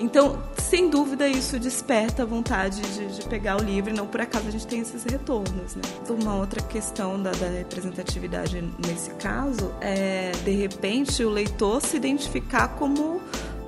Então, 0.00 0.42
sem 0.58 0.88
dúvida, 0.88 1.28
isso 1.28 1.58
desperta 1.58 2.22
a 2.22 2.26
vontade 2.26 2.80
de, 2.80 3.06
de, 3.06 3.28
pegar 3.28 3.60
o 3.60 3.62
livro, 3.62 3.94
não 3.94 4.06
por 4.06 4.20
acaso 4.20 4.48
a 4.48 4.50
gente 4.50 4.66
tem 4.66 4.80
esses 4.80 5.04
retornos, 5.04 5.74
né? 5.74 5.82
Uma 6.08 6.36
outra 6.36 6.60
questão 6.62 7.22
da, 7.22 7.30
da 7.32 7.48
representatividade 7.48 8.62
nesse 8.86 9.10
caso 9.10 9.72
é, 9.80 10.32
de 10.44 10.50
repente, 10.52 11.24
o 11.24 11.30
leitor 11.30 11.65
se 11.80 11.96
identificar 11.96 12.68
como 12.68 13.20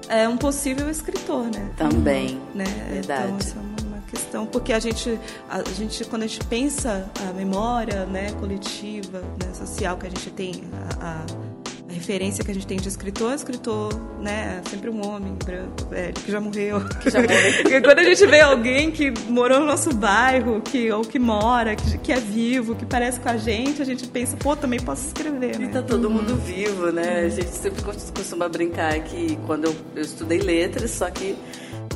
é, 0.08 0.28
um 0.28 0.36
possível 0.36 0.88
escritor, 0.90 1.44
né? 1.44 1.70
Também, 1.76 2.40
né? 2.54 2.64
verdade. 2.90 3.24
Então, 3.24 3.38
isso 3.38 3.56
é 3.56 3.86
uma 3.86 4.00
questão 4.02 4.46
porque 4.46 4.72
a 4.72 4.78
gente 4.78 5.18
a 5.50 5.62
gente 5.64 6.04
quando 6.06 6.22
a 6.22 6.26
gente 6.26 6.44
pensa 6.46 7.10
a 7.28 7.32
memória 7.34 8.06
né 8.06 8.32
coletiva 8.32 9.20
né, 9.20 9.52
social 9.52 9.98
que 9.98 10.06
a 10.06 10.08
gente 10.08 10.30
tem 10.30 10.64
a, 10.98 11.24
a 11.24 11.47
a 11.88 11.92
referência 11.92 12.44
que 12.44 12.50
a 12.50 12.54
gente 12.54 12.66
tem 12.66 12.78
de 12.78 12.86
escritor, 12.86 13.32
escritor, 13.32 13.92
né? 14.20 14.60
Sempre 14.70 14.90
um 14.90 15.06
homem 15.06 15.34
branco, 15.42 15.86
velho, 15.88 16.12
que 16.12 16.30
já 16.30 16.40
morreu. 16.40 16.80
Que 17.00 17.10
já 17.10 17.20
morreu. 17.20 17.82
quando 17.82 17.98
a 18.00 18.04
gente 18.04 18.26
vê 18.26 18.40
alguém 18.40 18.90
que 18.90 19.10
morou 19.28 19.60
no 19.60 19.66
nosso 19.66 19.94
bairro, 19.94 20.60
que, 20.60 20.90
ou 20.92 21.02
que 21.02 21.18
mora, 21.18 21.74
que, 21.74 21.98
que 21.98 22.12
é 22.12 22.20
vivo, 22.20 22.74
que 22.74 22.84
parece 22.84 23.18
com 23.18 23.28
a 23.28 23.36
gente, 23.36 23.80
a 23.80 23.84
gente 23.84 24.06
pensa, 24.06 24.36
pô, 24.36 24.54
também 24.54 24.78
posso 24.78 25.06
escrever, 25.06 25.58
né? 25.58 25.66
E 25.66 25.68
tá 25.68 25.82
todo 25.82 26.10
mundo 26.10 26.36
vivo, 26.36 26.92
né? 26.92 27.20
A 27.24 27.28
gente 27.28 27.50
sempre 27.50 27.82
costuma 27.82 28.48
brincar 28.48 28.98
que 29.00 29.38
quando 29.46 29.64
eu, 29.64 29.76
eu 29.96 30.02
estudei 30.02 30.40
letras, 30.40 30.90
só 30.90 31.10
que 31.10 31.36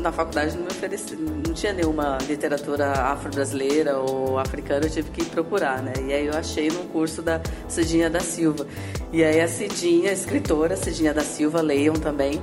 na 0.02 0.12
faculdade 0.12 0.56
não 0.56 0.64
me 0.64 0.68
ofereci, 0.70 1.16
não 1.16 1.54
tinha 1.54 1.72
nenhuma 1.72 2.18
literatura 2.28 2.90
afro-brasileira 2.90 3.98
ou 3.98 4.38
africana, 4.38 4.86
eu 4.86 4.90
tive 4.90 5.10
que 5.10 5.24
procurar, 5.24 5.82
né? 5.82 5.92
E 6.06 6.12
aí 6.12 6.26
eu 6.26 6.36
achei 6.36 6.68
num 6.68 6.86
curso 6.88 7.22
da 7.22 7.40
Cidinha 7.68 8.10
da 8.10 8.20
Silva. 8.20 8.66
E 9.12 9.22
aí 9.22 9.40
a 9.40 9.48
Cidinha, 9.48 10.10
a 10.10 10.12
escritora 10.12 10.76
Cidinha 10.76 11.14
da 11.14 11.22
Silva, 11.22 11.62
leiam 11.62 11.94
também. 11.94 12.40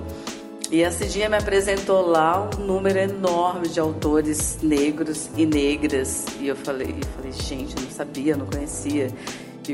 E 0.72 0.86
a 0.86 0.92
Cidinha 0.92 1.28
me 1.28 1.36
apresentou 1.36 2.06
lá 2.06 2.48
um 2.56 2.64
número 2.64 3.00
enorme 3.00 3.68
de 3.68 3.80
autores 3.80 4.60
negros 4.62 5.30
e 5.36 5.46
negras. 5.46 6.26
E 6.40 6.48
eu 6.48 6.56
falei, 6.56 6.96
eu 7.02 7.08
falei 7.16 7.32
gente, 7.32 7.76
não 7.76 7.90
sabia, 7.92 8.38
não 8.38 8.46
conhecia. 8.46 9.10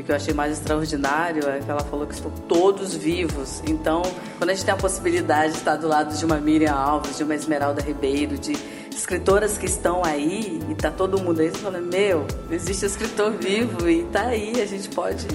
Que 0.02 0.12
eu 0.12 0.16
achei 0.16 0.34
mais 0.34 0.58
extraordinário 0.58 1.48
é 1.48 1.58
que 1.58 1.70
ela 1.70 1.80
falou 1.80 2.06
que 2.06 2.14
estão 2.14 2.30
todos 2.30 2.94
vivos. 2.94 3.62
Então, 3.66 4.02
quando 4.38 4.50
a 4.50 4.54
gente 4.54 4.64
tem 4.64 4.74
a 4.74 4.76
possibilidade 4.76 5.52
de 5.52 5.58
estar 5.58 5.76
do 5.76 5.88
lado 5.88 6.14
de 6.14 6.24
uma 6.24 6.36
Miriam 6.36 6.74
Alves, 6.74 7.16
de 7.16 7.24
uma 7.24 7.34
Esmeralda 7.34 7.82
Ribeiro, 7.82 8.38
de 8.38 8.52
escritoras 8.94 9.56
que 9.56 9.66
estão 9.66 10.04
aí, 10.04 10.60
e 10.68 10.74
tá 10.74 10.90
todo 10.90 11.20
mundo 11.20 11.40
aí, 11.40 11.50
você 11.50 11.58
fala, 11.58 11.80
meu, 11.80 12.26
existe 12.50 12.86
escritor 12.86 13.32
vivo 13.32 13.88
e 13.88 14.04
tá 14.04 14.26
aí, 14.26 14.60
a 14.60 14.66
gente 14.66 14.88
pode. 14.90 15.26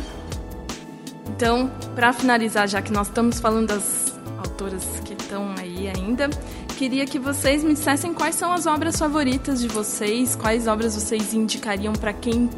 Então, 1.29 1.71
para 1.95 2.13
finalizar, 2.13 2.67
já 2.67 2.81
que 2.81 2.91
nós 2.91 3.07
estamos 3.07 3.39
falando 3.39 3.69
das 3.69 4.13
autoras 4.37 4.83
que 5.03 5.13
estão 5.13 5.53
aí 5.57 5.87
ainda, 5.87 6.29
queria 6.77 7.05
que 7.05 7.17
vocês 7.17 7.63
me 7.63 7.73
dissessem 7.73 8.13
quais 8.13 8.35
são 8.35 8.51
as 8.51 8.65
obras 8.65 8.97
favoritas 8.97 9.61
de 9.61 9.67
vocês, 9.67 10.35
quais 10.35 10.67
obras 10.67 10.95
vocês 10.95 11.33
indicariam 11.33 11.93
para 11.93 12.13
quem 12.13 12.49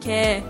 quer 0.00 0.42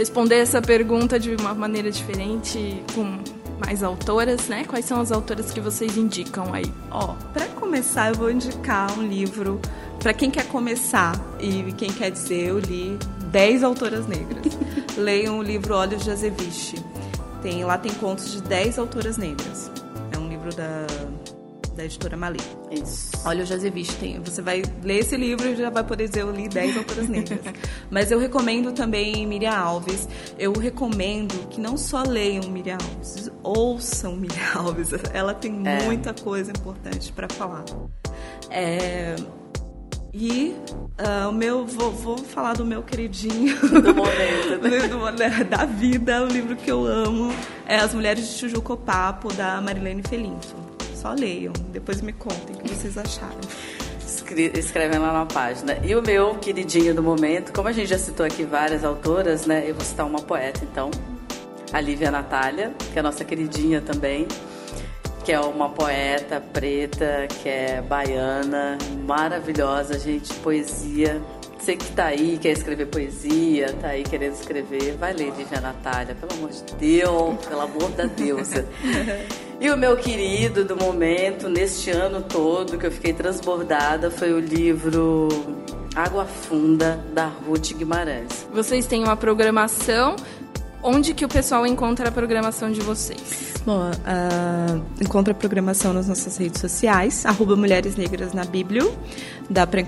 responder 0.00 0.36
essa 0.36 0.62
pergunta 0.62 1.18
de 1.20 1.34
uma 1.36 1.52
maneira 1.52 1.90
diferente, 1.90 2.82
com 2.94 3.18
mais 3.64 3.82
autoras, 3.82 4.48
né? 4.48 4.64
Quais 4.64 4.86
são 4.86 4.98
as 4.98 5.12
autoras 5.12 5.50
que 5.50 5.60
vocês 5.60 5.96
indicam 5.96 6.54
aí? 6.54 6.64
Ó, 6.90 7.14
para 7.34 7.46
começar, 7.46 8.08
eu 8.08 8.14
vou 8.14 8.30
indicar 8.30 8.98
um 8.98 9.06
livro 9.06 9.60
para 9.98 10.14
quem 10.14 10.30
quer 10.30 10.46
começar 10.48 11.14
e 11.38 11.70
quem 11.72 11.92
quer 11.92 12.10
dizer, 12.10 12.48
eu 12.48 12.58
li 12.58 12.98
10 13.30 13.62
autoras 13.62 14.06
negras. 14.06 14.58
Leiam 14.96 15.38
o 15.38 15.42
livro 15.42 15.74
Olhos 15.74 16.02
de 16.02 16.10
Azeviche. 16.10 16.76
Tem, 17.42 17.62
lá 17.64 17.76
tem 17.76 17.92
contos 17.92 18.32
de 18.32 18.42
10 18.42 18.78
autoras 18.78 19.18
negras. 19.18 19.70
É 20.12 20.18
um 20.18 20.28
livro 20.28 20.54
da 20.54 20.86
da 21.76 21.84
editora 21.84 22.16
Malê. 22.16 22.38
Isso. 22.70 23.09
Olha, 23.24 23.42
o 23.42 23.46
Jazevich 23.46 23.94
tem. 23.96 24.18
Você 24.20 24.40
vai 24.40 24.62
ler 24.82 25.00
esse 25.00 25.16
livro 25.16 25.46
e 25.46 25.56
já 25.56 25.68
vai 25.68 25.84
poder 25.84 26.08
dizer 26.08 26.22
eu 26.22 26.30
li 26.30 26.48
10 26.48 26.78
autoras 26.78 27.08
negras. 27.08 27.40
Mas 27.90 28.10
eu 28.10 28.18
recomendo 28.18 28.72
também 28.72 29.26
Miriam 29.26 29.54
Alves. 29.54 30.08
Eu 30.38 30.52
recomendo 30.52 31.48
que 31.48 31.60
não 31.60 31.76
só 31.76 32.02
leiam 32.02 32.44
Miriam 32.50 32.78
Alves, 32.80 33.30
ouçam 33.42 34.16
Miriam 34.16 34.40
Alves. 34.56 34.90
Ela 35.12 35.34
tem 35.34 35.62
é. 35.66 35.82
muita 35.84 36.14
coisa 36.14 36.50
importante 36.50 37.12
para 37.12 37.28
falar. 37.28 37.64
É, 38.48 39.16
e 40.12 40.56
uh, 40.98 41.28
o 41.28 41.32
meu, 41.32 41.64
vou, 41.66 41.92
vou, 41.92 42.18
falar 42.18 42.54
do 42.54 42.64
meu 42.64 42.82
queridinho. 42.82 43.56
Do 43.60 43.94
momento, 43.94 44.58
né? 45.18 45.38
do, 45.38 45.44
da 45.44 45.64
vida, 45.64 46.22
o 46.22 46.26
livro 46.26 46.56
que 46.56 46.70
eu 46.70 46.84
amo 46.84 47.32
é 47.66 47.76
As 47.76 47.94
Mulheres 47.94 48.28
de 48.28 48.38
Tijuco 48.38 48.76
Papo, 48.76 49.32
da 49.32 49.60
Marilene 49.60 50.02
Felinto. 50.02 50.69
Só 51.00 51.12
leiam, 51.12 51.52
depois 51.72 52.02
me 52.02 52.12
contem 52.12 52.56
o 52.56 52.58
que 52.58 52.74
vocês 52.74 52.98
acharam. 52.98 53.40
Escrevem 54.54 54.98
lá 54.98 55.12
na 55.12 55.24
página. 55.24 55.78
E 55.82 55.94
o 55.94 56.02
meu 56.02 56.34
queridinho 56.34 56.94
do 56.94 57.02
momento, 57.02 57.52
como 57.52 57.68
a 57.68 57.72
gente 57.72 57.88
já 57.88 57.98
citou 57.98 58.26
aqui 58.26 58.44
várias 58.44 58.84
autoras, 58.84 59.46
né? 59.46 59.64
Eu 59.66 59.74
vou 59.74 59.84
citar 59.84 60.06
uma 60.06 60.20
poeta, 60.20 60.60
então. 60.62 60.90
A 61.72 61.80
Lívia 61.80 62.10
Natália, 62.10 62.74
que 62.92 62.98
é 62.98 63.00
a 63.00 63.02
nossa 63.02 63.24
queridinha 63.24 63.80
também 63.80 64.26
que 65.24 65.32
é 65.32 65.40
uma 65.40 65.68
poeta 65.68 66.40
preta, 66.40 67.28
que 67.28 67.48
é 67.48 67.82
baiana, 67.82 68.78
maravilhosa, 69.06 69.98
gente, 69.98 70.32
poesia. 70.36 71.20
Você 71.60 71.76
que 71.76 71.92
tá 71.92 72.06
aí, 72.06 72.38
quer 72.40 72.52
escrever 72.52 72.86
poesia, 72.86 73.74
tá 73.82 73.88
aí 73.88 74.02
querendo 74.02 74.32
escrever, 74.32 74.96
vai 74.96 75.12
ler 75.12 75.30
Lívia 75.36 75.60
Natália, 75.60 76.14
pelo 76.14 76.32
amor 76.32 76.50
de 76.50 76.74
Deus, 76.74 77.46
pelo 77.46 77.60
amor 77.60 77.90
da 77.90 78.06
deusa. 78.06 78.66
E 79.60 79.70
o 79.70 79.76
meu 79.76 79.94
querido 79.94 80.64
do 80.64 80.74
momento, 80.74 81.50
neste 81.50 81.90
ano 81.90 82.22
todo, 82.22 82.78
que 82.78 82.86
eu 82.86 82.90
fiquei 82.90 83.12
transbordada, 83.12 84.10
foi 84.10 84.32
o 84.32 84.40
livro 84.40 85.28
Água 85.94 86.24
Funda, 86.24 87.04
da 87.12 87.26
Ruth 87.26 87.74
Guimarães. 87.74 88.48
Vocês 88.54 88.86
têm 88.86 89.04
uma 89.04 89.16
programação. 89.16 90.16
Onde 90.82 91.12
que 91.12 91.24
o 91.24 91.28
pessoal 91.28 91.66
encontra 91.66 92.08
a 92.08 92.12
programação 92.12 92.72
de 92.72 92.80
vocês? 92.80 93.50
Bom, 93.66 93.90
uh, 93.90 94.82
encontra 95.00 95.32
a 95.32 95.34
programação 95.34 95.92
nas 95.92 96.08
nossas 96.08 96.38
redes 96.38 96.60
sociais, 96.60 97.26
arroba 97.26 97.54
Mulheres 97.54 97.96
Negras 97.96 98.32
na 98.32 98.44
Bíblia. 98.44 98.90
Dá 99.50 99.66
pra, 99.66 99.82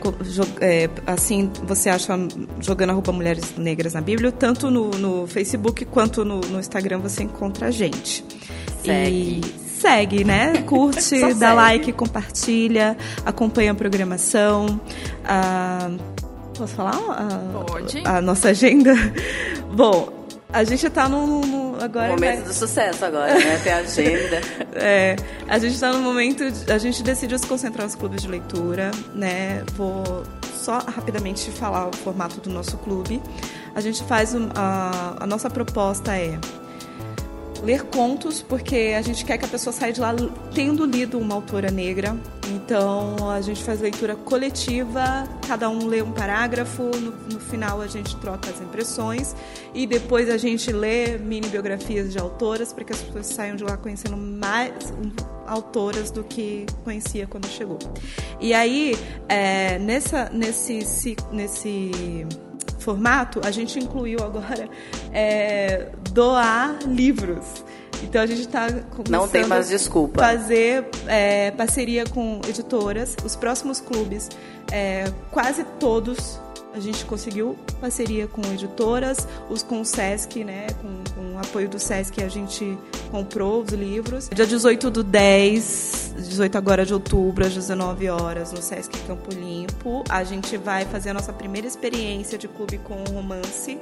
é, 0.61 0.91
assim, 1.07 1.51
você 1.65 1.89
acha 1.89 2.13
jogando 2.61 2.91
arroba 2.91 3.13
Mulheres 3.13 3.57
Negras 3.57 3.95
na 3.95 4.03
Bíblia, 4.03 4.31
tanto 4.31 4.71
no, 4.71 4.91
no 4.91 5.27
Facebook 5.27 5.85
quanto 5.87 6.25
no, 6.25 6.41
no 6.41 6.61
Instagram 6.61 6.99
você 6.99 7.23
encontra 7.23 7.69
a 7.69 7.71
gente. 7.71 8.23
Segue. 8.85 9.41
E 9.41 9.63
segue, 9.81 10.25
né? 10.25 10.63
Curte, 10.63 11.21
dá 11.35 11.49
segue. 11.49 11.55
like, 11.55 11.93
compartilha, 11.93 12.97
acompanha 13.25 13.73
a 13.73 13.75
programação. 13.75 14.81
Ah, 15.25 15.91
posso 16.55 16.75
falar? 16.75 16.99
Ah, 17.09 17.65
Pode. 17.67 18.03
A 18.05 18.21
nossa 18.21 18.51
agenda? 18.51 18.95
Bom, 19.75 20.22
a 20.53 20.65
gente 20.65 20.87
está 20.87 21.09
no, 21.09 21.41
no, 21.41 21.83
agora. 21.83 22.09
O 22.09 22.15
momento 22.15 22.41
né? 22.41 22.45
do 22.45 22.53
sucesso 22.53 23.05
agora, 23.05 23.35
né? 23.35 23.61
Tem 23.63 23.73
agenda. 23.73 24.41
é, 24.75 25.17
a 25.49 25.59
gente 25.59 25.75
está 25.75 25.93
no 25.93 26.01
momento. 26.01 26.51
De, 26.51 26.73
a 26.73 26.79
gente 26.79 27.03
decidiu 27.03 27.39
se 27.39 27.47
concentrar 27.47 27.87
nos 27.87 27.95
clubes 27.95 28.23
de 28.23 28.29
leitura, 28.29 28.91
né? 29.15 29.65
Vou 29.75 30.25
só 30.55 30.79
rapidamente 30.79 31.51
falar 31.51 31.89
o 31.89 31.97
formato 31.97 32.41
do 32.41 32.51
nosso 32.51 32.77
clube. 32.79 33.21
a 33.75 33.81
gente 33.81 34.05
faz 34.05 34.35
a, 34.55 35.17
a 35.19 35.27
nossa 35.27 35.51
proposta 35.51 36.17
é 36.17 36.39
ler 37.63 37.85
contos, 37.85 38.43
porque 38.43 38.95
a 38.97 39.03
gente 39.03 39.25
quer 39.25 39.39
que 39.39 39.45
a 39.45 39.49
pessoa 39.49 39.73
saia 39.73 39.93
de 39.93 40.01
lá 40.01 40.15
tendo 40.55 40.85
lido 40.85 41.19
uma 41.19 41.35
autora 41.35 41.71
negra. 41.71 42.17
Então 42.55 43.31
a 43.31 43.41
gente 43.41 43.63
faz 43.63 43.81
leitura 43.81 44.17
coletiva, 44.17 45.29
cada 45.47 45.69
um 45.71 45.87
lê 45.87 46.03
um 46.03 46.13
parágrafo, 46.13 46.83
no, 46.83 47.13
no 47.33 47.41
final 47.41 47.81
a 47.81 47.87
gente 47.87 48.17
troca 48.17 48.51
as 48.51 48.61
impressões 48.61 49.35
e 49.73 49.87
depois 49.87 50.29
a 50.29 50.37
gente 50.37 50.73
lê 50.73 51.17
mini 51.19 51.49
biografias 51.49 52.13
de 52.13 52.19
autoras 52.19 52.73
para 52.73 52.85
que 52.85 52.93
as 52.93 53.01
pessoas 53.01 53.27
saiam 53.27 53.57
de 53.57 53.65
lá 53.65 53.77
conhecendo 53.77 54.17
mais 54.17 54.93
autoras 55.47 56.11
do 56.11 56.25
que 56.25 56.67
conhecia 56.85 57.27
quando 57.27 57.47
chegou. 57.47 57.79
E 58.41 58.53
aí, 58.53 58.97
é, 59.29 59.79
nessa, 59.79 60.31
nesse, 60.31 61.17
nesse 61.31 62.27
formato, 62.79 63.41
a 63.45 63.51
gente 63.51 63.79
incluiu 63.79 64.19
agora 64.23 64.69
é, 65.13 65.91
doar 66.13 66.79
livros. 66.87 67.65
Então 68.03 68.21
a 68.21 68.27
gente 68.27 68.41
está 68.41 68.67
começando 68.67 69.11
Não 69.11 69.29
tem 69.29 69.47
mais 69.47 69.69
desculpa. 69.69 70.21
fazer 70.21 70.87
é, 71.07 71.51
parceria 71.53 72.05
com 72.05 72.41
editoras. 72.49 73.17
Os 73.25 73.37
próximos 73.37 73.81
clubes, 73.81 74.29
é, 74.71 75.05
quase 75.31 75.65
todos 75.79 76.41
a 76.75 76.81
gente 76.81 77.05
conseguiu 77.05 77.57
parceria 77.81 78.27
com 78.27 78.41
editoras, 78.51 79.29
os 79.51 79.63
com 79.63 79.83
o 79.83 79.85
Sesc, 79.85 80.43
né? 80.43 80.69
Com, 80.81 81.15
com 81.15 81.35
o 81.35 81.39
apoio 81.39 81.69
do 81.69 81.79
Sesc 81.79 82.23
a 82.23 82.29
gente 82.29 82.79
comprou 83.11 83.63
os 83.63 83.71
livros. 83.71 84.31
Dia 84.35 84.47
18 84.47 84.91
do 84.91 85.05
10, 85.05 86.15
18 86.17 86.57
agora 86.57 86.87
de 86.87 86.95
outubro, 86.95 87.45
às 87.45 87.53
19 87.53 88.09
horas, 88.09 88.53
no 88.53 88.63
Sesc 88.63 88.99
Campo 89.07 89.31
Limpo, 89.35 90.03
a 90.09 90.25
gente 90.25 90.57
vai 90.57 90.87
fazer 90.87 91.11
a 91.11 91.15
nossa 91.15 91.33
primeira 91.33 91.69
experiência 91.69 92.39
de 92.39 92.49
clube 92.49 92.79
com 92.79 93.05
romance 93.13 93.79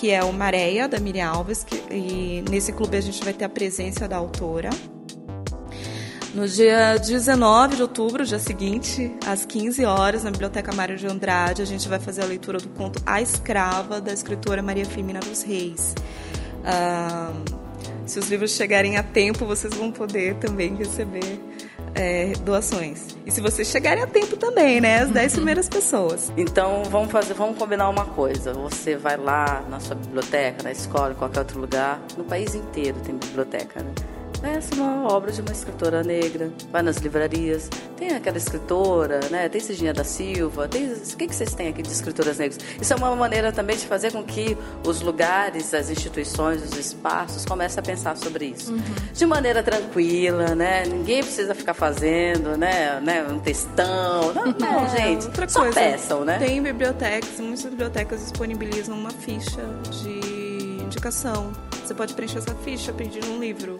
que 0.00 0.10
é 0.10 0.24
o 0.24 0.32
Maréia, 0.32 0.88
da 0.88 0.98
Miriam 0.98 1.28
Alves, 1.28 1.62
que, 1.62 1.76
e 1.94 2.42
nesse 2.48 2.72
clube 2.72 2.96
a 2.96 3.02
gente 3.02 3.22
vai 3.22 3.34
ter 3.34 3.44
a 3.44 3.50
presença 3.50 4.08
da 4.08 4.16
autora. 4.16 4.70
No 6.34 6.48
dia 6.48 6.96
19 6.96 7.76
de 7.76 7.82
outubro, 7.82 8.24
dia 8.24 8.38
seguinte, 8.38 9.14
às 9.26 9.44
15 9.44 9.84
horas, 9.84 10.24
na 10.24 10.30
Biblioteca 10.30 10.72
Mário 10.72 10.96
de 10.96 11.06
Andrade, 11.06 11.60
a 11.60 11.66
gente 11.66 11.86
vai 11.86 11.98
fazer 11.98 12.22
a 12.22 12.24
leitura 12.24 12.56
do 12.56 12.70
conto 12.70 13.02
A 13.04 13.20
Escrava, 13.20 14.00
da 14.00 14.10
escritora 14.10 14.62
Maria 14.62 14.86
Firmina 14.86 15.20
dos 15.20 15.42
Reis. 15.42 15.94
Ah, 16.64 17.34
se 18.06 18.18
os 18.18 18.30
livros 18.30 18.52
chegarem 18.52 18.96
a 18.96 19.02
tempo, 19.02 19.44
vocês 19.44 19.74
vão 19.74 19.92
poder 19.92 20.36
também 20.36 20.76
receber 20.76 21.38
é, 21.94 22.32
doações. 22.44 23.16
E 23.26 23.30
se 23.30 23.40
vocês 23.40 23.68
chegarem 23.68 24.02
a 24.02 24.06
tempo 24.06 24.36
também, 24.36 24.80
né? 24.80 25.00
As 25.00 25.10
10 25.10 25.34
primeiras 25.34 25.68
pessoas. 25.68 26.32
Então 26.36 26.82
vamos 26.84 27.10
fazer, 27.10 27.34
vamos 27.34 27.58
combinar 27.58 27.88
uma 27.88 28.04
coisa. 28.04 28.52
Você 28.52 28.96
vai 28.96 29.16
lá 29.16 29.64
na 29.68 29.80
sua 29.80 29.94
biblioteca, 29.94 30.62
na 30.62 30.72
escola, 30.72 31.12
em 31.12 31.16
qualquer 31.16 31.40
outro 31.40 31.60
lugar. 31.60 32.00
No 32.16 32.24
país 32.24 32.54
inteiro 32.54 32.96
tem 33.04 33.16
biblioteca, 33.16 33.82
né? 33.82 33.92
Peça 34.40 34.74
uma 34.74 35.12
obra 35.12 35.30
de 35.30 35.42
uma 35.42 35.52
escritora 35.52 36.02
negra, 36.02 36.50
vai 36.72 36.80
nas 36.80 36.96
livrarias, 36.96 37.68
tem 37.96 38.16
aquela 38.16 38.38
escritora, 38.38 39.20
né? 39.30 39.48
Tem 39.50 39.60
Cidinha 39.60 39.92
da 39.92 40.02
Silva, 40.02 40.66
tem... 40.66 40.90
o 40.90 41.16
que, 41.16 41.28
que 41.28 41.34
vocês 41.34 41.54
têm 41.54 41.68
aqui 41.68 41.82
de 41.82 41.90
escritoras 41.90 42.38
negras? 42.38 42.58
Isso 42.80 42.92
é 42.94 42.96
uma 42.96 43.14
maneira 43.14 43.52
também 43.52 43.76
de 43.76 43.86
fazer 43.86 44.10
com 44.12 44.24
que 44.24 44.56
os 44.86 45.02
lugares, 45.02 45.74
as 45.74 45.90
instituições, 45.90 46.62
os 46.62 46.78
espaços 46.78 47.44
comecem 47.44 47.80
a 47.80 47.82
pensar 47.82 48.16
sobre 48.16 48.46
isso. 48.46 48.72
Uhum. 48.72 48.80
De 49.12 49.26
maneira 49.26 49.62
tranquila, 49.62 50.54
né? 50.54 50.84
Ninguém 50.86 51.22
precisa 51.22 51.54
ficar 51.54 51.74
fazendo, 51.74 52.56
né? 52.56 52.98
né? 53.00 53.22
Um 53.30 53.38
textão. 53.38 54.32
Não, 54.32 54.46
não 54.58 54.84
é, 54.86 54.88
gente. 54.88 55.26
Outra 55.26 55.48
só 55.48 55.60
coisa, 55.60 55.74
peçam, 55.78 56.24
né? 56.24 56.38
Tem 56.38 56.62
bibliotecas, 56.62 57.38
muitas 57.38 57.64
bibliotecas 57.64 58.20
disponibilizam 58.22 58.98
uma 58.98 59.10
ficha 59.10 59.60
de 60.02 60.80
indicação. 60.82 61.52
Você 61.84 61.94
pode 61.94 62.14
preencher 62.14 62.38
essa 62.38 62.54
ficha 62.54 62.92
pedindo 62.92 63.26
um 63.32 63.38
livro. 63.38 63.76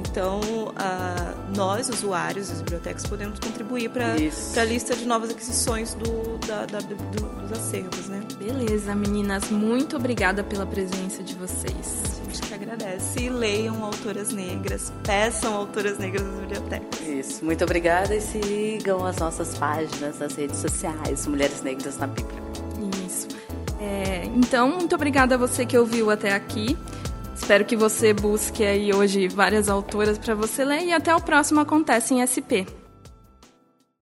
Então, 0.00 0.40
uh, 0.40 1.56
nós, 1.56 1.88
usuários 1.88 2.48
das 2.48 2.58
bibliotecas, 2.62 3.06
podemos 3.06 3.38
contribuir 3.38 3.90
para 3.90 4.14
a 4.14 4.64
lista 4.64 4.96
de 4.96 5.04
novas 5.06 5.30
aquisições 5.30 5.94
do, 5.94 6.38
da, 6.46 6.66
da, 6.66 6.78
do, 6.78 6.94
dos 6.94 7.52
acervos, 7.52 8.08
né? 8.08 8.22
Beleza, 8.38 8.94
meninas. 8.94 9.50
Muito 9.50 9.96
obrigada 9.96 10.42
pela 10.42 10.64
presença 10.64 11.22
de 11.22 11.34
vocês. 11.34 12.20
A 12.22 12.24
gente 12.24 12.42
que 12.42 12.54
agradece. 12.54 13.20
E 13.20 13.28
leiam 13.28 13.84
autoras 13.84 14.30
negras, 14.30 14.92
peçam 15.04 15.54
autoras 15.54 15.98
negras 15.98 16.22
nas 16.22 16.40
bibliotecas. 16.40 17.00
Isso. 17.00 17.44
Muito 17.44 17.62
obrigada 17.62 18.14
e 18.14 18.20
sigam 18.20 19.04
as 19.04 19.16
nossas 19.18 19.56
páginas 19.58 20.18
nas 20.18 20.34
redes 20.34 20.58
sociais, 20.58 21.26
Mulheres 21.26 21.62
Negras 21.62 21.98
na 21.98 22.06
Bíblia. 22.06 22.40
Isso. 23.06 23.28
É, 23.80 24.24
então, 24.34 24.70
muito 24.70 24.94
obrigada 24.94 25.34
a 25.34 25.38
você 25.38 25.66
que 25.66 25.76
ouviu 25.76 26.10
até 26.10 26.32
aqui. 26.32 26.76
Espero 27.40 27.64
que 27.64 27.74
você 27.74 28.12
busque 28.12 28.62
aí 28.62 28.92
hoje 28.92 29.26
várias 29.26 29.68
autoras 29.68 30.18
para 30.18 30.34
você 30.34 30.62
ler 30.62 30.84
e 30.84 30.92
até 30.92 31.12
o 31.12 31.20
próximo 31.20 31.58
Acontece 31.58 32.14
em 32.14 32.22
SP. 32.22 32.79